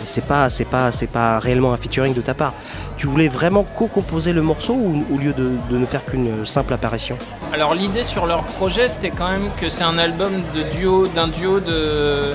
[0.04, 2.54] c'est pas c'est pas c'est pas réellement un featuring de ta part.
[2.96, 7.16] Tu voulais vraiment co-composer le morceau ou au lieu de, ne faire qu'une simple apparition?
[7.52, 11.28] Alors l'idée sur leur projet, c'était quand même que c'est un album de duo, d'un
[11.28, 12.32] duo de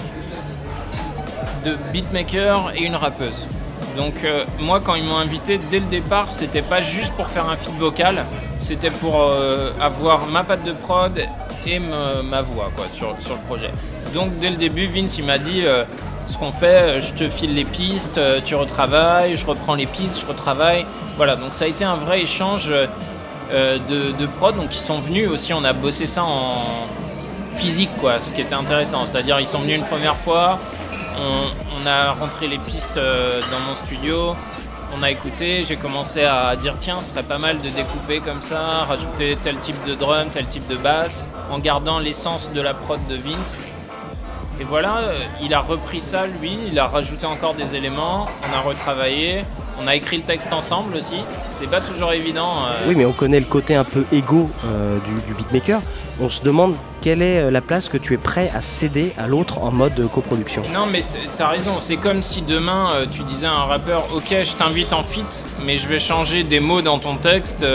[1.65, 3.45] de beatmaker et une rappeuse.
[3.95, 7.49] Donc euh, moi quand ils m'ont invité dès le départ, c'était pas juste pour faire
[7.49, 8.25] un feed vocal,
[8.59, 11.19] c'était pour euh, avoir ma patte de prod
[11.67, 13.71] et ma voix quoi sur, sur le projet.
[14.13, 15.83] Donc dès le début, Vince il m'a dit euh,
[16.27, 19.85] ce qu'on fait, euh, je te file les pistes, euh, tu retravailles, je reprends les
[19.85, 20.85] pistes, je retravaille.
[21.17, 24.55] Voilà, donc ça a été un vrai échange euh, de, de prod.
[24.55, 26.53] Donc ils sont venus aussi, on a bossé ça en
[27.57, 29.05] physique quoi, ce qui était intéressant.
[29.05, 30.59] C'est-à-dire ils sont venus une première fois,
[31.17, 34.35] on, a rentré les pistes dans mon studio,
[34.97, 38.41] on a écouté, j'ai commencé à dire tiens, ce serait pas mal de découper comme
[38.41, 42.73] ça, rajouter tel type de drum, tel type de basse, en gardant l'essence de la
[42.73, 43.57] prod de Vince.
[44.59, 48.55] Et voilà, euh, il a repris ça lui, il a rajouté encore des éléments, on
[48.57, 49.43] a retravaillé,
[49.81, 51.17] on a écrit le texte ensemble aussi.
[51.59, 52.53] C'est pas toujours évident.
[52.67, 55.81] euh, Oui, mais on connaît le côté un peu égo euh, du, du beatmaker.
[56.21, 59.59] On se demande quelle est la place que tu es prêt à céder à l'autre
[59.61, 60.61] en mode coproduction.
[60.73, 61.03] Non, mais
[61.35, 61.81] t'as raison.
[61.81, 65.45] C'est comme si demain euh, tu disais à un rappeur Ok, je t'invite en feat,
[65.65, 67.65] mais je vais changer des mots dans ton texte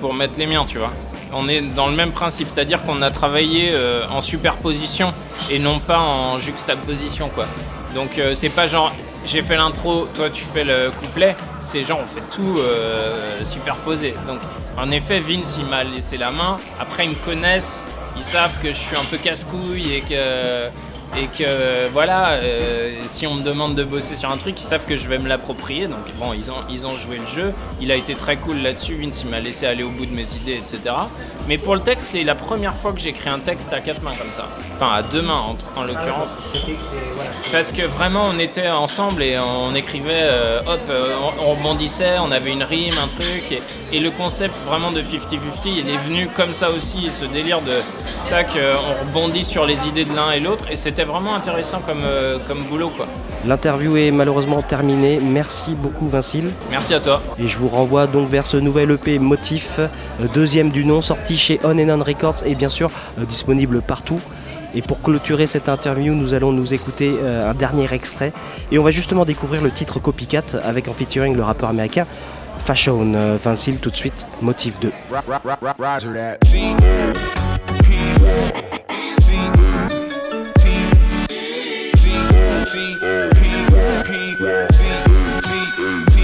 [0.00, 0.92] pour mettre les miens, tu vois.
[1.32, 5.12] On est dans le même principe, c'est-à-dire qu'on a travaillé euh, en superposition
[5.50, 7.46] et non pas en juxtaposition, quoi.
[7.94, 8.92] Donc euh, c'est pas genre
[9.24, 14.14] j'ai fait l'intro, toi tu fais le couplet, c'est genre on fait tout euh, superposé.
[14.26, 14.38] Donc
[14.76, 16.56] en effet, Vince il m'a laissé la main.
[16.80, 17.82] Après ils me connaissent,
[18.16, 20.68] ils savent que je suis un peu casse-couille et que
[21.16, 24.84] et que voilà, euh, si on me demande de bosser sur un truc, ils savent
[24.86, 25.86] que je vais me l'approprier.
[25.86, 27.52] Donc bon, ils ont, ils ont joué le jeu.
[27.80, 28.94] Il a été très cool là-dessus.
[29.00, 30.94] Vince, il m'a laissé aller au bout de mes idées, etc.
[31.46, 34.14] Mais pour le texte, c'est la première fois que j'écris un texte à quatre mains
[34.18, 34.48] comme ça.
[34.74, 36.36] Enfin, à deux mains en, en l'occurrence.
[37.50, 42.18] Parce que vraiment, on était ensemble et on écrivait, euh, hop, euh, on, on rebondissait,
[42.18, 43.50] on avait une rime, un truc.
[43.50, 45.08] Et, et le concept vraiment de 50-50,
[45.66, 47.72] il est venu comme ça aussi, ce délire de
[48.28, 50.64] tac, on rebondit sur les idées de l'un et l'autre.
[50.70, 53.06] Et c'était vraiment intéressant comme, euh, comme boulot, quoi.
[53.46, 55.20] L'interview est malheureusement terminée.
[55.22, 56.50] Merci beaucoup Vincile.
[56.70, 57.22] Merci à toi.
[57.38, 59.88] Et je vous renvoie donc vers ce nouvel EP Motif, euh,
[60.34, 64.20] deuxième du nom, sorti chez On and On Records et bien sûr euh, disponible partout.
[64.74, 68.32] Et pour clôturer cette interview, nous allons nous écouter euh, un dernier extrait.
[68.70, 72.06] Et on va justement découvrir le titre Copycat avec en featuring le rappeur américain
[72.58, 73.14] Fashion.
[73.14, 74.92] Euh, Vincile, tout de suite, Motif 2.
[82.68, 83.40] C P
[84.04, 84.36] P
[84.70, 84.84] C
[85.40, 85.48] C
[86.10, 86.16] T.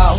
[0.00, 0.18] Uh,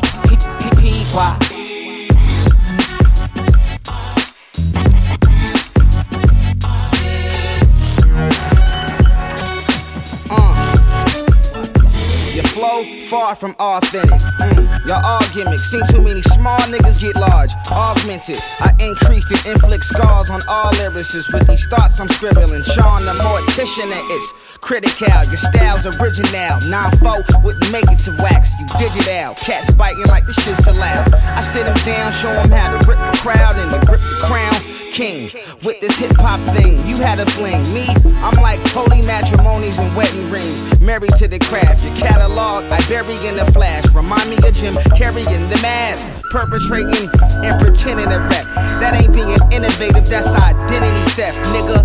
[12.36, 14.12] your flow far from authentic.
[14.12, 15.70] Mm y'all all gimmicks.
[15.70, 17.52] Seen too many small niggas get large.
[17.72, 18.38] Augmented.
[18.60, 22.64] I increased and inflict scars on all lyricists with these thoughts I'm scribbling.
[22.64, 25.08] Sean the mortician and it's critical.
[25.28, 26.60] Your style's original.
[26.70, 28.52] 9-4 wouldn't make it to wax.
[28.60, 29.34] You digital.
[29.36, 31.14] Cats biting like this shit's allowed.
[31.14, 34.26] I sit them down, show them how to rip the crowd and to grip the
[34.26, 34.54] crown.
[34.92, 35.30] King
[35.64, 36.76] with this hip hop thing.
[36.88, 37.62] You had a fling.
[37.74, 37.88] Me,
[38.26, 40.82] I'm like holy matrimonies and wedding rings.
[40.82, 41.84] Married to the craft.
[41.86, 43.86] Your catalog, I bury in the flash.
[43.94, 46.08] Remind me of Jim carrying the mask.
[46.30, 47.10] Perpetrating
[47.42, 48.46] and pretending to rap.
[48.78, 51.82] That ain't being innovative, that's identity theft, nigga.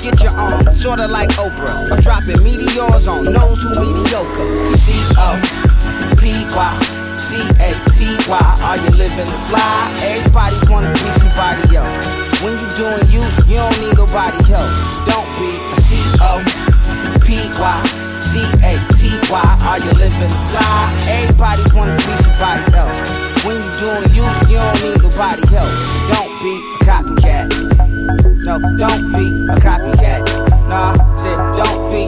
[0.00, 1.92] Get your own, sorta like Oprah.
[1.92, 4.48] I'm dropping meteors on those who mediocre.
[4.80, 5.36] C O
[6.16, 6.72] P Y
[7.20, 8.46] C A T Y.
[8.64, 9.92] Are you living the fly?
[10.00, 11.92] Everybody wanna be somebody else.
[12.40, 14.72] When you doing you, you don't need nobody help.
[15.04, 16.75] Don't be a C O
[17.26, 17.82] P Y
[18.22, 19.58] C A T Y.
[19.66, 20.94] Are you living fly?
[21.10, 23.44] Everybody wanna be somebody else.
[23.44, 25.70] When you doing you, you don't need nobody help.
[26.06, 27.46] Don't be a copycat.
[28.46, 30.22] No, don't be a copycat.
[30.70, 32.04] Nah, said don't be.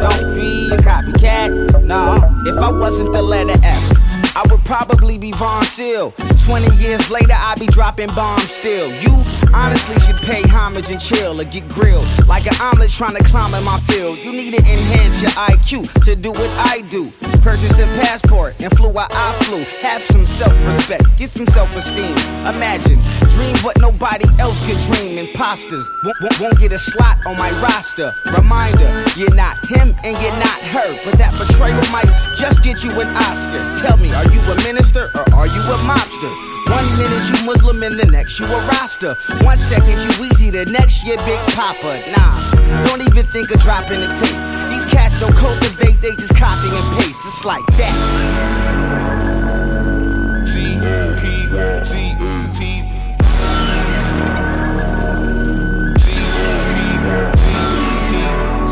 [0.00, 1.84] Don't be a copycat.
[1.84, 2.16] Nah,
[2.46, 6.12] if I wasn't the letter F, I would probably be Von Seal.
[6.46, 8.88] 20 years later, I'd be dropping bombs still.
[9.02, 9.22] You,
[9.56, 12.06] honestly should pay homage and chill or get grilled.
[12.28, 14.18] Like an omelet trying to climb in my field.
[14.18, 17.04] You need to enhance your IQ to do what I do.
[17.40, 19.64] Purchase a passport and flew where I flew.
[19.80, 22.12] Have some self respect, get some self esteem.
[22.44, 23.00] Imagine,
[23.32, 25.16] dream what nobody else could dream.
[25.18, 28.12] Imposters won't, won't, won't get a slot on my roster.
[28.36, 28.86] Reminder,
[29.16, 30.88] you're not him and you're not her.
[31.04, 33.62] But that betrayal might just get you an Oscar.
[33.80, 36.56] Tell me, are you a minister or are you a mobster?
[36.66, 39.14] One minute you Muslim and the next you a Rasta.
[39.46, 41.94] One second you Weezy, the next you Big popper.
[42.10, 42.50] Nah,
[42.86, 44.34] don't even think of dropping the tape.
[44.74, 47.14] These cats don't cultivate, they just copy and paste.
[47.24, 47.94] It's like that.
[50.50, 50.82] T
[51.22, 51.46] P
[51.86, 52.18] T
[52.50, 52.82] T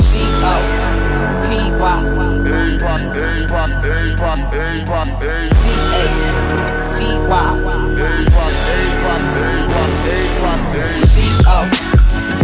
[0.03, 0.59] C O
[1.47, 1.99] P Y
[5.55, 6.05] C A
[6.91, 6.99] T
[7.29, 7.65] Y
[10.05, 11.65] C O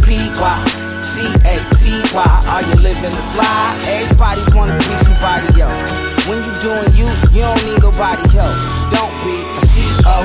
[0.01, 0.57] P Y
[1.05, 2.25] C A T Y.
[2.49, 3.77] Are you living the fly?
[3.85, 5.77] Everybody wanna be somebody else.
[6.25, 8.57] When you doing you, you don't need nobody else.
[8.89, 10.25] Don't be a C O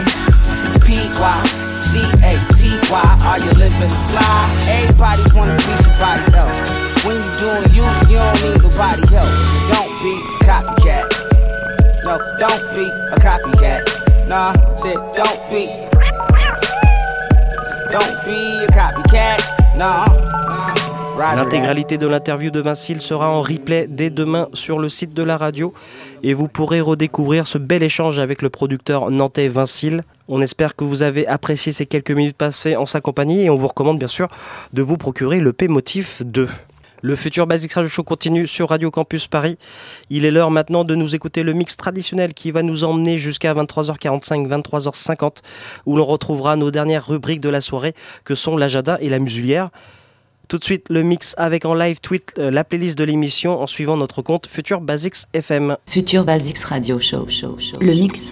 [0.87, 1.35] P Y
[1.83, 3.03] C A T Y.
[3.27, 4.47] Are you living the fly?
[4.71, 6.55] Everybody wanna be somebody else.
[7.03, 9.35] When you doing you, you don't need nobody else.
[9.75, 11.03] Don't be a copycat.
[12.05, 14.27] No, don't be a copycat.
[14.27, 16.04] Nah, said don't be.
[21.17, 25.37] L'intégralité de l'interview de Vincile sera en replay dès demain sur le site de la
[25.37, 25.73] radio
[26.23, 30.01] et vous pourrez redécouvrir ce bel échange avec le producteur nantais Vincile.
[30.27, 33.55] On espère que vous avez apprécié ces quelques minutes passées en sa compagnie et on
[33.55, 34.27] vous recommande bien sûr
[34.73, 36.49] de vous procurer le P-Motif 2.
[37.01, 39.57] Le futur Basics Radio Show continue sur Radio Campus Paris.
[40.09, 43.53] Il est l'heure maintenant de nous écouter le mix traditionnel qui va nous emmener jusqu'à
[43.53, 45.37] 23h45, 23h50
[45.85, 47.93] où l'on retrouvera nos dernières rubriques de la soirée
[48.23, 49.69] que sont l'agenda et la musulière.
[50.47, 53.65] Tout de suite, le mix avec en live tweet euh, la playlist de l'émission en
[53.65, 55.77] suivant notre compte Futur Basics FM.
[55.87, 57.27] Futur Basics Radio Show.
[57.27, 58.31] show, show le mix.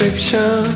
[0.00, 0.69] Fiction.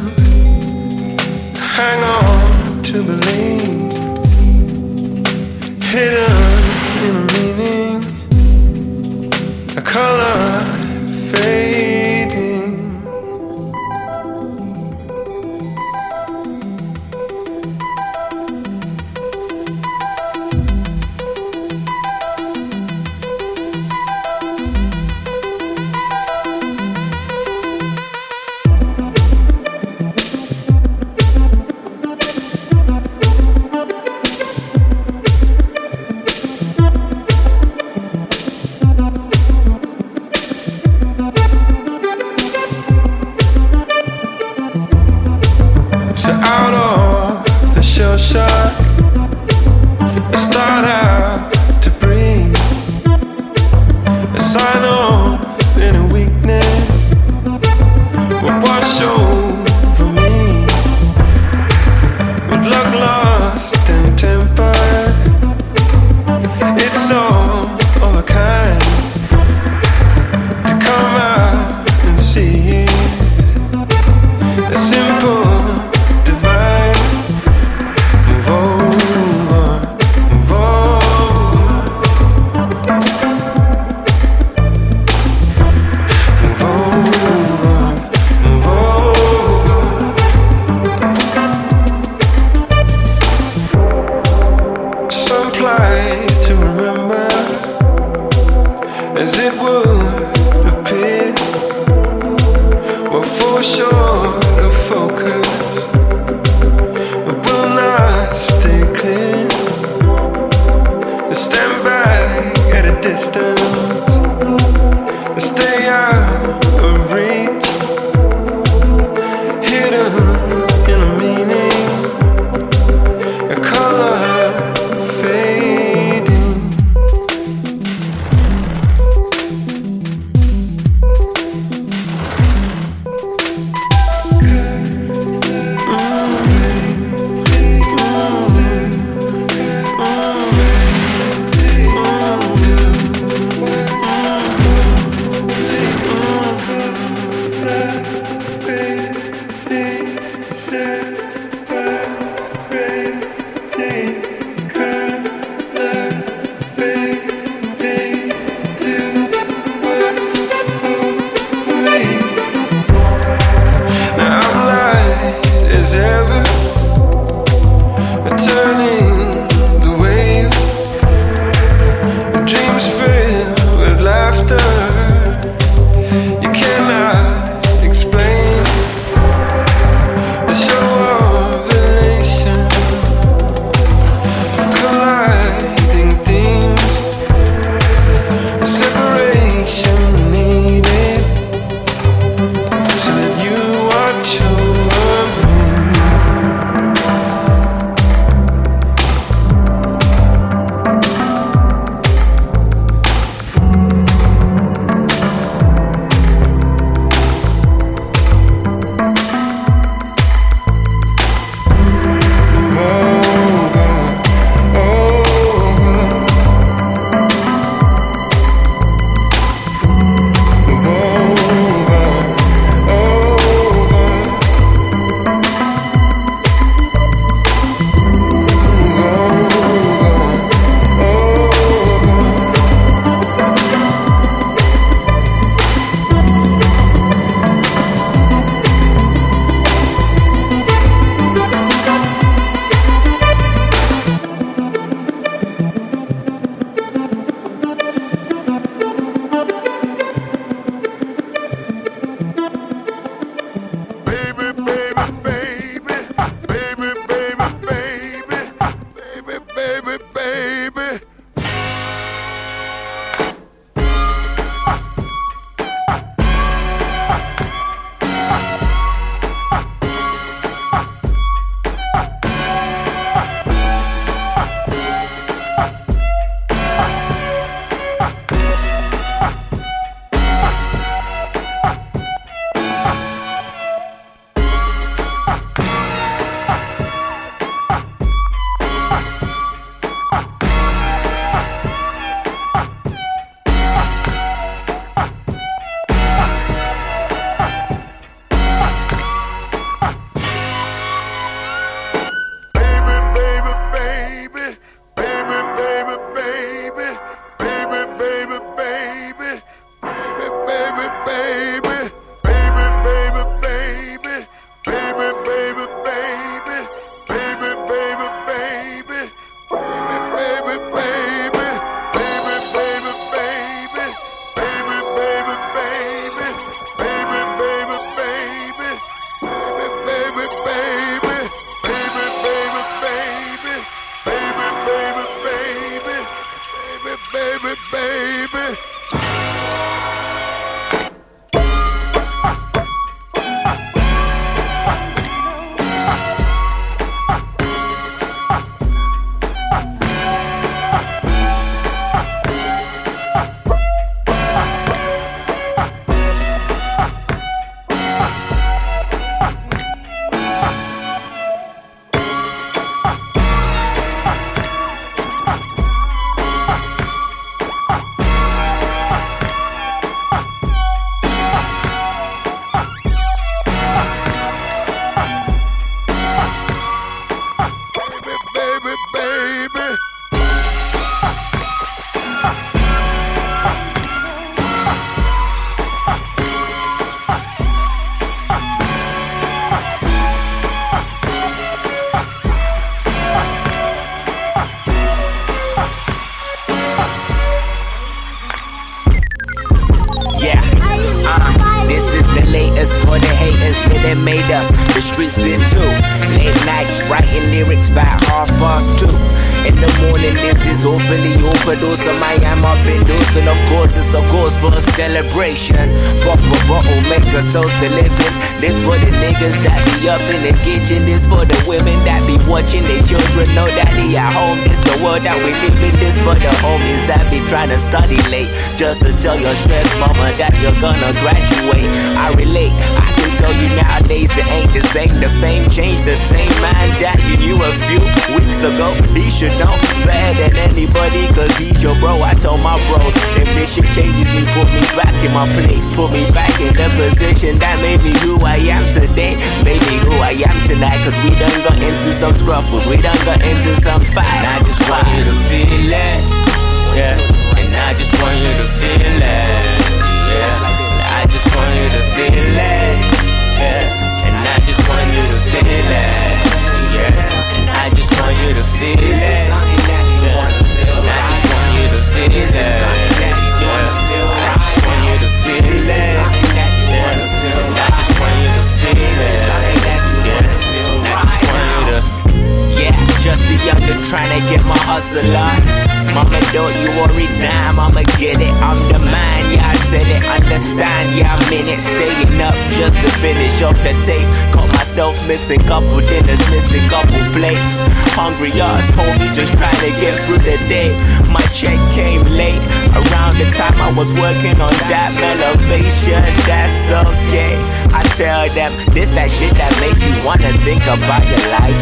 [491.54, 491.60] I'm.
[491.60, 494.08] Staying up just to finish off the tape.
[494.32, 497.56] Caught myself missing couple dinners, missing couple plates.
[497.94, 500.74] Hungry ass homie, just trying to get through the day.
[501.12, 502.63] My check came late.
[502.74, 507.38] Around the time I was working on that elevation, that's okay.
[507.70, 511.54] I tell them, this that shit that make you wanna think about your life.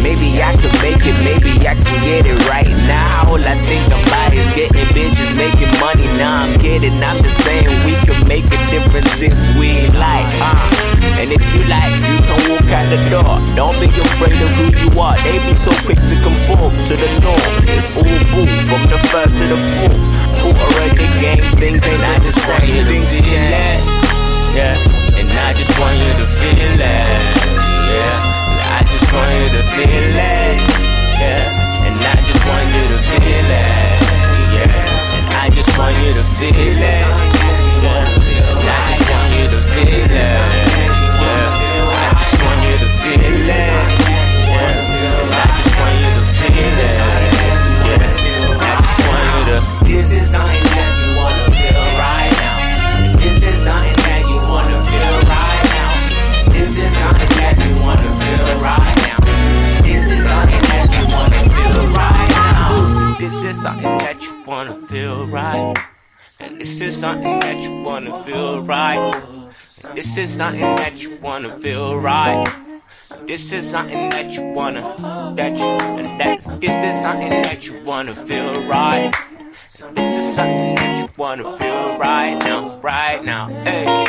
[0.00, 3.28] Maybe I could make it, maybe I can get it right now.
[3.28, 6.08] All I think about is getting bitches, making money.
[6.16, 10.56] Now I'm kidding, I'm just saying we could make a difference if we like, uh.
[11.20, 13.36] And if you like, you can walk out the door.
[13.52, 15.16] Don't be afraid of who you are.
[15.20, 17.68] They be so quick to conform to the norm.
[17.68, 20.33] It's all boom from the first to the fourth.
[20.44, 20.52] Of
[21.00, 22.84] the game, things ain't not the same.
[22.84, 23.80] Things change.
[24.52, 24.76] Yeah,
[25.16, 27.40] and I just want you to feel it.
[27.88, 30.60] Yeah, I just want you to feel it.
[31.16, 34.04] Yeah, and I just want you to feel it.
[34.52, 37.08] Yeah, and I just want you to feel it.
[37.80, 38.04] Yeah,
[38.52, 40.73] and I just want you to feel it.
[50.04, 53.16] This is something that you wanna feel right now.
[53.16, 56.52] This is something that you wanna feel right now.
[56.52, 59.18] This is something that you wanna feel right now.
[59.80, 63.16] This is something that you wanna feel right now.
[63.18, 65.74] This is something that you wanna feel right.
[66.38, 69.10] And this is something that you wanna feel right.
[69.94, 72.44] This is something that you wanna feel right.
[73.26, 74.82] This is something that you wanna
[75.34, 79.10] that you and that this is something that you wanna feel right.
[79.54, 84.04] This is something that you wanna feel right now, right now, hey.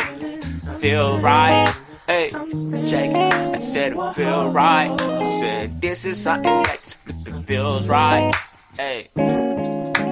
[0.78, 1.68] Feel right,
[2.08, 2.30] hey.
[2.30, 3.34] Check it.
[3.34, 4.90] I said it feel right.
[5.00, 8.34] I said this is something that feels right,
[8.76, 9.08] hey.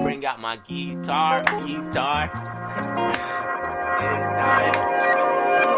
[0.03, 2.31] Bring out my guitar, guitar.
[3.99, 5.74] It's time.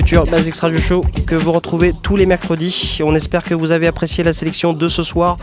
[0.00, 3.00] Futur Basics Radio Show que vous retrouvez tous les mercredis.
[3.04, 5.36] On espère que vous avez apprécié la sélection de ce soir.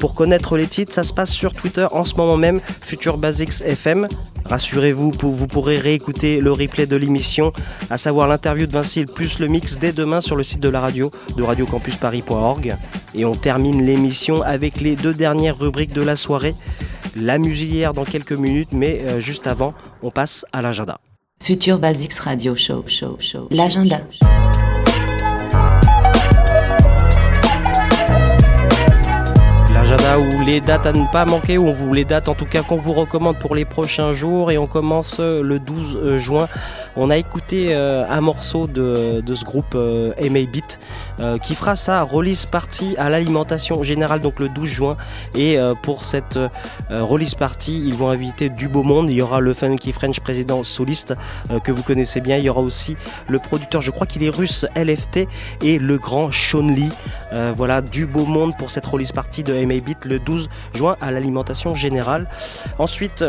[0.00, 3.62] Pour connaître les titres, ça se passe sur Twitter en ce moment même, Future Basics
[3.64, 4.08] FM.
[4.46, 7.52] Rassurez-vous, vous pourrez réécouter le replay de l'émission,
[7.88, 10.80] à savoir l'interview de Vincile plus le mix dès demain sur le site de la
[10.80, 12.76] radio, de radiocampusparis.org.
[13.14, 16.56] Et on termine l'émission avec les deux dernières rubriques de la soirée.
[17.14, 19.72] La musilière dans quelques minutes, mais euh, juste avant,
[20.02, 20.98] on passe à l'agenda.
[21.42, 23.48] Future Basics Radio Show, show, show.
[23.50, 24.29] L'agenda.
[30.46, 32.78] Les dates à ne pas manquer, où on vous les dates en tout cas qu'on
[32.78, 34.50] vous recommande pour les prochains jours.
[34.50, 36.48] Et on commence euh, le 12 euh, juin.
[36.96, 40.80] On a écouté euh, un morceau de, de ce groupe MA Beat
[41.42, 44.96] qui fera sa release party à l'alimentation générale donc le 12 juin.
[45.34, 46.38] Et pour cette
[46.88, 49.10] release party, ils vont inviter du beau monde.
[49.10, 51.14] Il y aura le Funky French président soliste
[51.62, 52.38] que vous connaissez bien.
[52.38, 52.96] Il y aura aussi
[53.28, 55.28] le producteur, je crois qu'il est russe, LFT
[55.62, 56.92] et le grand Sean Lee.
[57.54, 60.29] Voilà, du beau monde pour cette release party de MA Beat le 12
[60.74, 62.28] juin à l'alimentation générale.
[62.78, 63.24] Ensuite,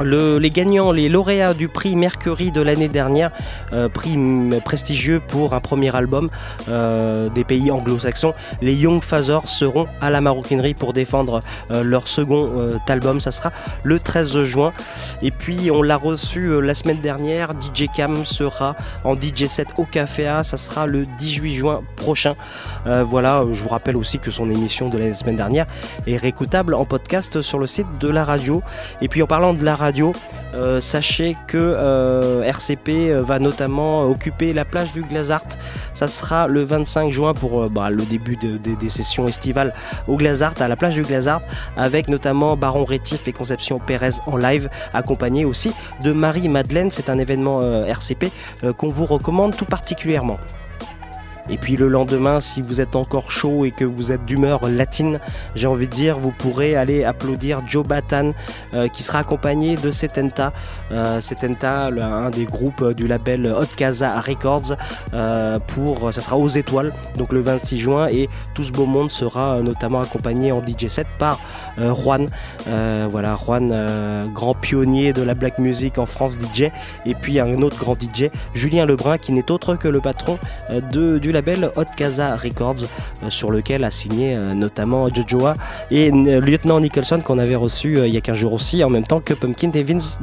[0.00, 3.30] le- les gagnants, les lauréats du prix Mercury de l'année dernière,
[3.72, 4.16] euh, prix
[4.64, 6.28] prestigieux pour un premier album
[6.68, 11.40] euh, des pays anglo-saxons, les Young Fathers seront à la maroquinerie pour défendre
[11.70, 12.50] euh, leur second
[12.88, 13.20] album.
[13.20, 13.52] Ça sera
[13.84, 14.72] le 13 juin.
[15.22, 17.50] Et puis on l'a reçu la semaine dernière.
[17.52, 20.44] DJ Cam sera en DJ set au Café A.
[20.44, 22.34] Ça sera le 18 juin prochain.
[22.86, 25.66] Voilà, je vous rappelle aussi que son émission de la semaine dernière
[26.06, 28.62] est réécoutable en podcast sur le site de la radio.
[29.00, 29.76] Et puis en parlant de la
[30.54, 35.46] euh, sachez que euh, RCP euh, va notamment occuper la plage du Glazart.
[35.94, 39.72] Ça sera le 25 juin pour bah, le début de- de- des sessions estivales
[40.08, 41.40] au Glazart, à la plage du Glazart,
[41.76, 45.72] avec notamment Baron Rétif et Conception Pérez en live, accompagné aussi
[46.02, 46.90] de Marie-Madeleine.
[46.90, 48.30] C'est un événement RCP
[48.76, 50.38] qu'on vous recommande tout particulièrement.
[51.50, 55.18] Et puis le lendemain, si vous êtes encore chaud et que vous êtes d'humeur latine,
[55.56, 58.30] j'ai envie de dire, vous pourrez aller applaudir Joe Batan,
[58.74, 60.52] euh, qui sera accompagné de Setenta.
[60.92, 64.76] Euh, Setenta, le- un des groupes euh, du label Hot Casa Records,
[65.14, 69.10] euh, pour, ça sera aux étoiles, donc le 26 juin, et tout ce beau monde
[69.10, 71.40] sera notamment accompagné en DJ set par
[71.76, 72.28] Juan.
[72.66, 76.70] Voilà, Juan, grand pionnier de la black music en France DJ,
[77.04, 80.38] et puis un autre grand DJ, Julien Lebrun, qui n'est autre que le patron
[80.70, 82.84] de, du label Hot Casa Records,
[83.22, 85.56] euh, sur lequel a signé euh, notamment Jojoa
[85.90, 89.06] et euh, Lieutenant Nicholson qu'on avait reçu il y a 15 jours aussi, en même
[89.06, 90.18] temps que Pumpkin et Vince.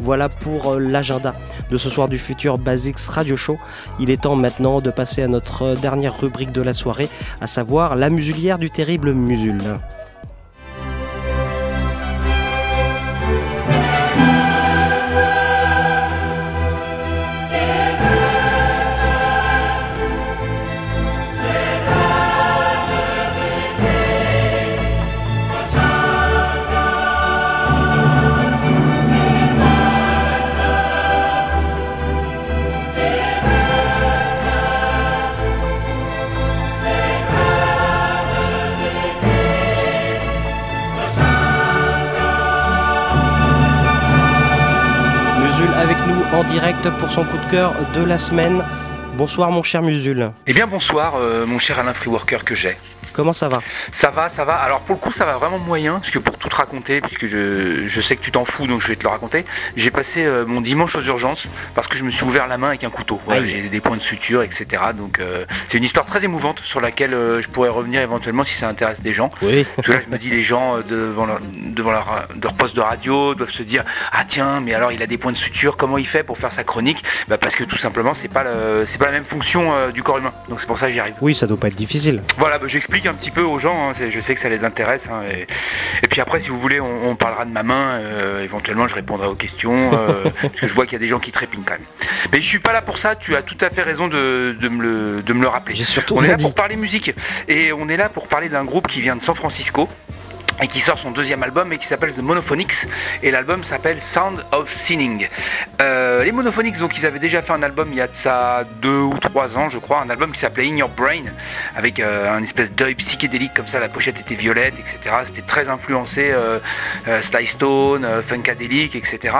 [0.00, 1.34] Voilà pour l'agenda
[1.70, 3.58] de ce soir du futur Basics Radio Show.
[3.98, 7.08] Il est temps maintenant de passer à notre dernière rubrique de la soirée,
[7.40, 9.12] à savoir la musulière du terrible.
[9.12, 9.58] Musul
[46.32, 48.64] en direct pour son coup de cœur de la semaine.
[49.16, 50.32] Bonsoir mon cher Musul.
[50.46, 52.76] Eh bien bonsoir euh, mon cher Alain Freeworker que j'ai.
[53.12, 53.60] Comment ça va
[53.92, 54.54] Ça va, ça va.
[54.54, 57.26] Alors pour le coup ça va vraiment moyen, parce que pour tout te raconter, puisque
[57.26, 59.44] je, je sais que tu t'en fous donc je vais te le raconter,
[59.76, 61.44] j'ai passé euh, mon dimanche aux urgences
[61.74, 63.20] parce que je me suis ouvert la main avec un couteau.
[63.44, 64.66] J'ai des points de suture, etc.
[64.96, 68.54] Donc euh, c'est une histoire très émouvante sur laquelle euh, je pourrais revenir éventuellement si
[68.54, 69.30] ça intéresse des gens.
[69.42, 69.66] Oui.
[69.76, 72.80] Parce que là je me dis les gens devant leur, devant leur, leur poste de
[72.80, 75.98] radio doivent se dire ah tiens mais alors il a des points de suture, comment
[75.98, 77.02] il fait pour faire sa chronique?
[77.28, 78.44] Bah, Parce que tout simplement c'est pas
[78.86, 80.32] c'est pas la même fonction du corps humain.
[80.48, 81.14] Donc c'est pour ça que j'y arrive.
[81.20, 82.22] Oui, ça doit pas être difficile.
[82.38, 85.04] Voilà, bah, j'explique un petit peu aux gens, hein, je sais que ça les intéresse.
[85.10, 85.42] hein, et,
[86.04, 88.94] et puis après, si vous voulez, on, on parlera de ma main, euh, éventuellement je
[88.94, 91.64] répondrai aux questions, euh, parce que je vois qu'il y a des gens qui trépignent
[91.64, 91.86] quand même.
[92.32, 94.68] Mais je suis pas là pour ça, tu as tout à fait raison de, de
[94.68, 95.74] me, le, de me le rappeler.
[95.76, 96.44] surtout on est là dit.
[96.44, 97.12] pour parler musique,
[97.48, 99.88] et on est là pour parler d'un groupe qui vient de San Francisco
[100.62, 102.86] et qui sort son deuxième album et qui s'appelle The Monophonics
[103.22, 105.28] et l'album s'appelle Sound of Sinning.
[105.80, 108.64] Euh, les Monophonics donc ils avaient déjà fait un album il y a de ça
[108.80, 111.24] deux ou trois ans je crois, un album qui s'appelait In Your Brain
[111.76, 115.16] avec euh, un espèce d'œil psychédélique comme ça, la pochette était violette, etc.
[115.26, 116.58] C'était très influencé euh,
[117.08, 119.34] euh, Sly Stone, Funkadelic, etc.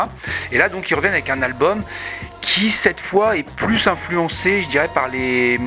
[0.51, 1.83] Et là donc ils reviennent avec un album
[2.41, 5.61] qui cette fois est plus influencé je dirais par les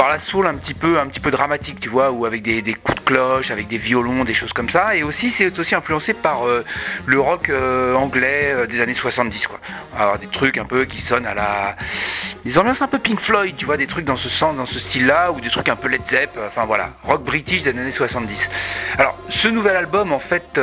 [0.00, 2.62] par la soul un petit peu, un petit peu dramatique, tu vois, ou avec des,
[2.72, 4.96] coups de cloche, avec des violons, des choses comme ça.
[4.96, 6.64] Et aussi, c'est aussi influencé par euh,
[7.04, 9.60] le rock euh, anglais euh, des années 70, quoi.
[9.94, 11.76] Alors des trucs un peu qui sonnent à la,
[12.46, 14.78] des ambiances un peu Pink Floyd, tu vois, des trucs dans ce sens, dans ce
[14.78, 16.30] style-là, ou des trucs un peu Led Zepp.
[16.48, 18.48] Enfin voilà, rock british des années 70.
[18.96, 20.58] Alors, ce nouvel album, en fait.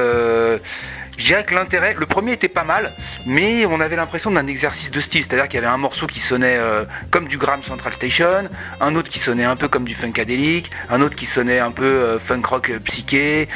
[1.18, 2.94] Je dirais que l'intérêt, le premier était pas mal,
[3.26, 6.20] mais on avait l'impression d'un exercice de style, c'est-à-dire qu'il y avait un morceau qui
[6.20, 8.50] sonnait euh, comme du Graham Central Station,
[8.80, 11.84] un autre qui sonnait un peu comme du funkadelic, un autre qui sonnait un peu
[11.84, 13.50] euh, funk rock euh, psyché,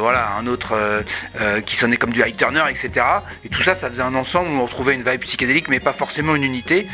[0.00, 0.74] voilà, un autre
[1.66, 3.04] qui sonnait comme du high turner, etc.
[3.44, 5.92] Et tout ça, ça faisait un ensemble où on retrouvait une vibe psychédélique, mais pas
[5.92, 6.86] forcément une unité.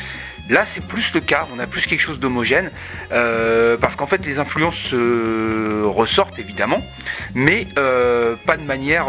[0.49, 2.71] Là, c'est plus le cas, on a plus quelque chose d'homogène,
[3.13, 6.83] euh, parce qu'en fait, les influences euh, ressortent évidemment,
[7.35, 9.07] mais euh, pas de manière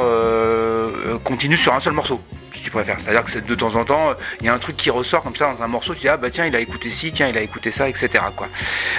[1.23, 2.21] continue sur un seul morceau.
[2.67, 5.23] Tu c'est-à-dire que c'est de temps en temps, il y a un truc qui ressort
[5.23, 7.29] comme ça dans un morceau, tu dis ah bah tiens il a écouté ci, tiens
[7.29, 8.09] il a écouté ça, etc.
[8.35, 8.49] Quoi.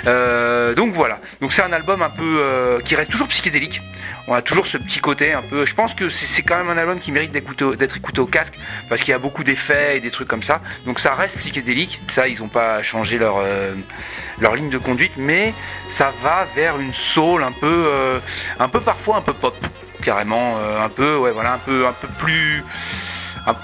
[0.06, 3.82] Euh, donc voilà, donc c'est un album un peu euh, qui reste toujours psychédélique.
[4.26, 5.66] On a toujours ce petit côté un peu.
[5.66, 8.54] Je pense que c'est quand même un album qui mérite d'être écouté au casque
[8.88, 10.60] parce qu'il y a beaucoup d'effets et des trucs comme ça.
[10.86, 12.00] Donc ça reste psychédélique.
[12.14, 13.74] Ça, ils n'ont pas changé leur euh,
[14.40, 15.52] leur ligne de conduite, mais
[15.90, 17.90] ça va vers une soul un peu,
[18.58, 19.56] un peu parfois un peu pop,
[20.02, 22.64] carrément, un peu, ouais, voilà, un peu, un peu plus.
[23.48, 23.56] Un-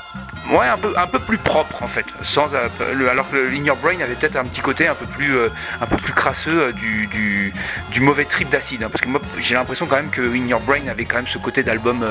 [0.51, 4.15] Ouais, un peu, plus propre en fait, sans euh, alors que In Your Brain avait
[4.15, 5.49] peut-être un petit côté un peu plus, euh,
[5.81, 9.87] un peu plus crasseux euh, du, mauvais trip d'acide, hein, parce que moi j'ai l'impression
[9.87, 12.07] quand même que In Your Brain avait quand même ce côté d'album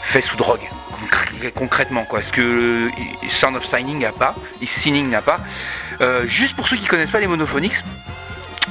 [0.00, 0.62] fait sous drogue,
[0.92, 2.88] concr- concrètement quoi, ce que
[3.28, 5.38] Sound of Signing n'a pas, et Sinning n'a pas.
[6.24, 7.76] Juste pour ceux qui connaissent pas les monophonics,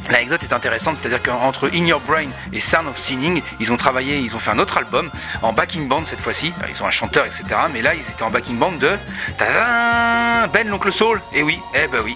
[0.10, 4.18] L'anecdote est intéressante, c'est-à-dire qu'entre In Your Brain et Sound of Sinning, ils ont travaillé,
[4.20, 5.10] ils ont fait un autre album
[5.42, 6.54] en backing band cette fois-ci.
[6.74, 7.60] Ils ont un chanteur, etc.
[7.74, 8.92] Mais là, ils étaient en backing band de
[10.54, 11.22] Ben l'oncle Soul.
[11.34, 12.16] Et oui, eh ben oui,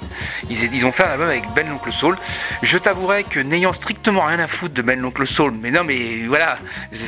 [0.49, 2.17] ils, ont fait un album avec Ben l'oncle Soul.
[2.63, 6.23] Je t'avouerai que n'ayant strictement rien à foutre de Ben l'oncle Soul, mais non, mais
[6.27, 6.57] voilà,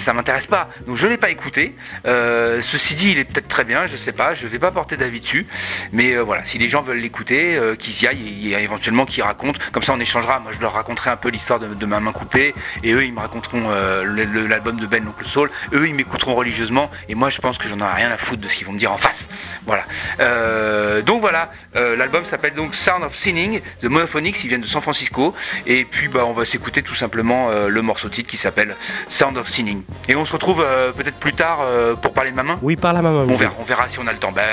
[0.01, 0.69] ça m'intéresse pas.
[0.87, 1.75] Donc je l'ai pas écouté.
[2.05, 4.97] Euh, ceci dit, il est peut-être très bien, je sais pas, je vais pas porter
[4.97, 5.47] d'avis dessus.
[5.91, 8.59] Mais euh, voilà, si les gens veulent l'écouter, euh, qu'ils y aillent, il y a
[8.59, 9.59] éventuellement qu'ils racontent.
[9.71, 10.39] Comme ça, on échangera.
[10.39, 13.13] Moi, je leur raconterai un peu l'histoire de, de ma main coupée, et eux, ils
[13.13, 14.03] me raconteront euh,
[14.47, 15.49] l'album de Ben l'oncle Soul.
[15.73, 18.47] Eux, ils m'écouteront religieusement, et moi, je pense que j'en ai rien à foutre de
[18.47, 19.25] ce qu'ils vont me dire en face.
[19.65, 19.83] Voilà.
[20.19, 24.43] Euh, donc voilà, euh, l'album s'appelle donc Sound of Sinning, The Monophonics.
[24.43, 25.33] Ils viennent de San Francisco,
[25.65, 28.75] et puis bah, on va s'écouter tout simplement le morceau titre qui s'appelle
[29.09, 29.83] Sound of Sinning.
[30.09, 30.65] Et on se retrouve
[30.97, 31.59] peut-être plus tard
[32.01, 32.59] pour parler de ma main?
[32.61, 33.11] Oui, par la main.
[33.11, 34.31] On verra, on verra si on a le temps.
[34.31, 34.43] Ben,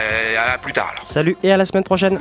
[0.53, 1.07] à plus tard alors.
[1.07, 2.21] Salut et à la semaine prochaine.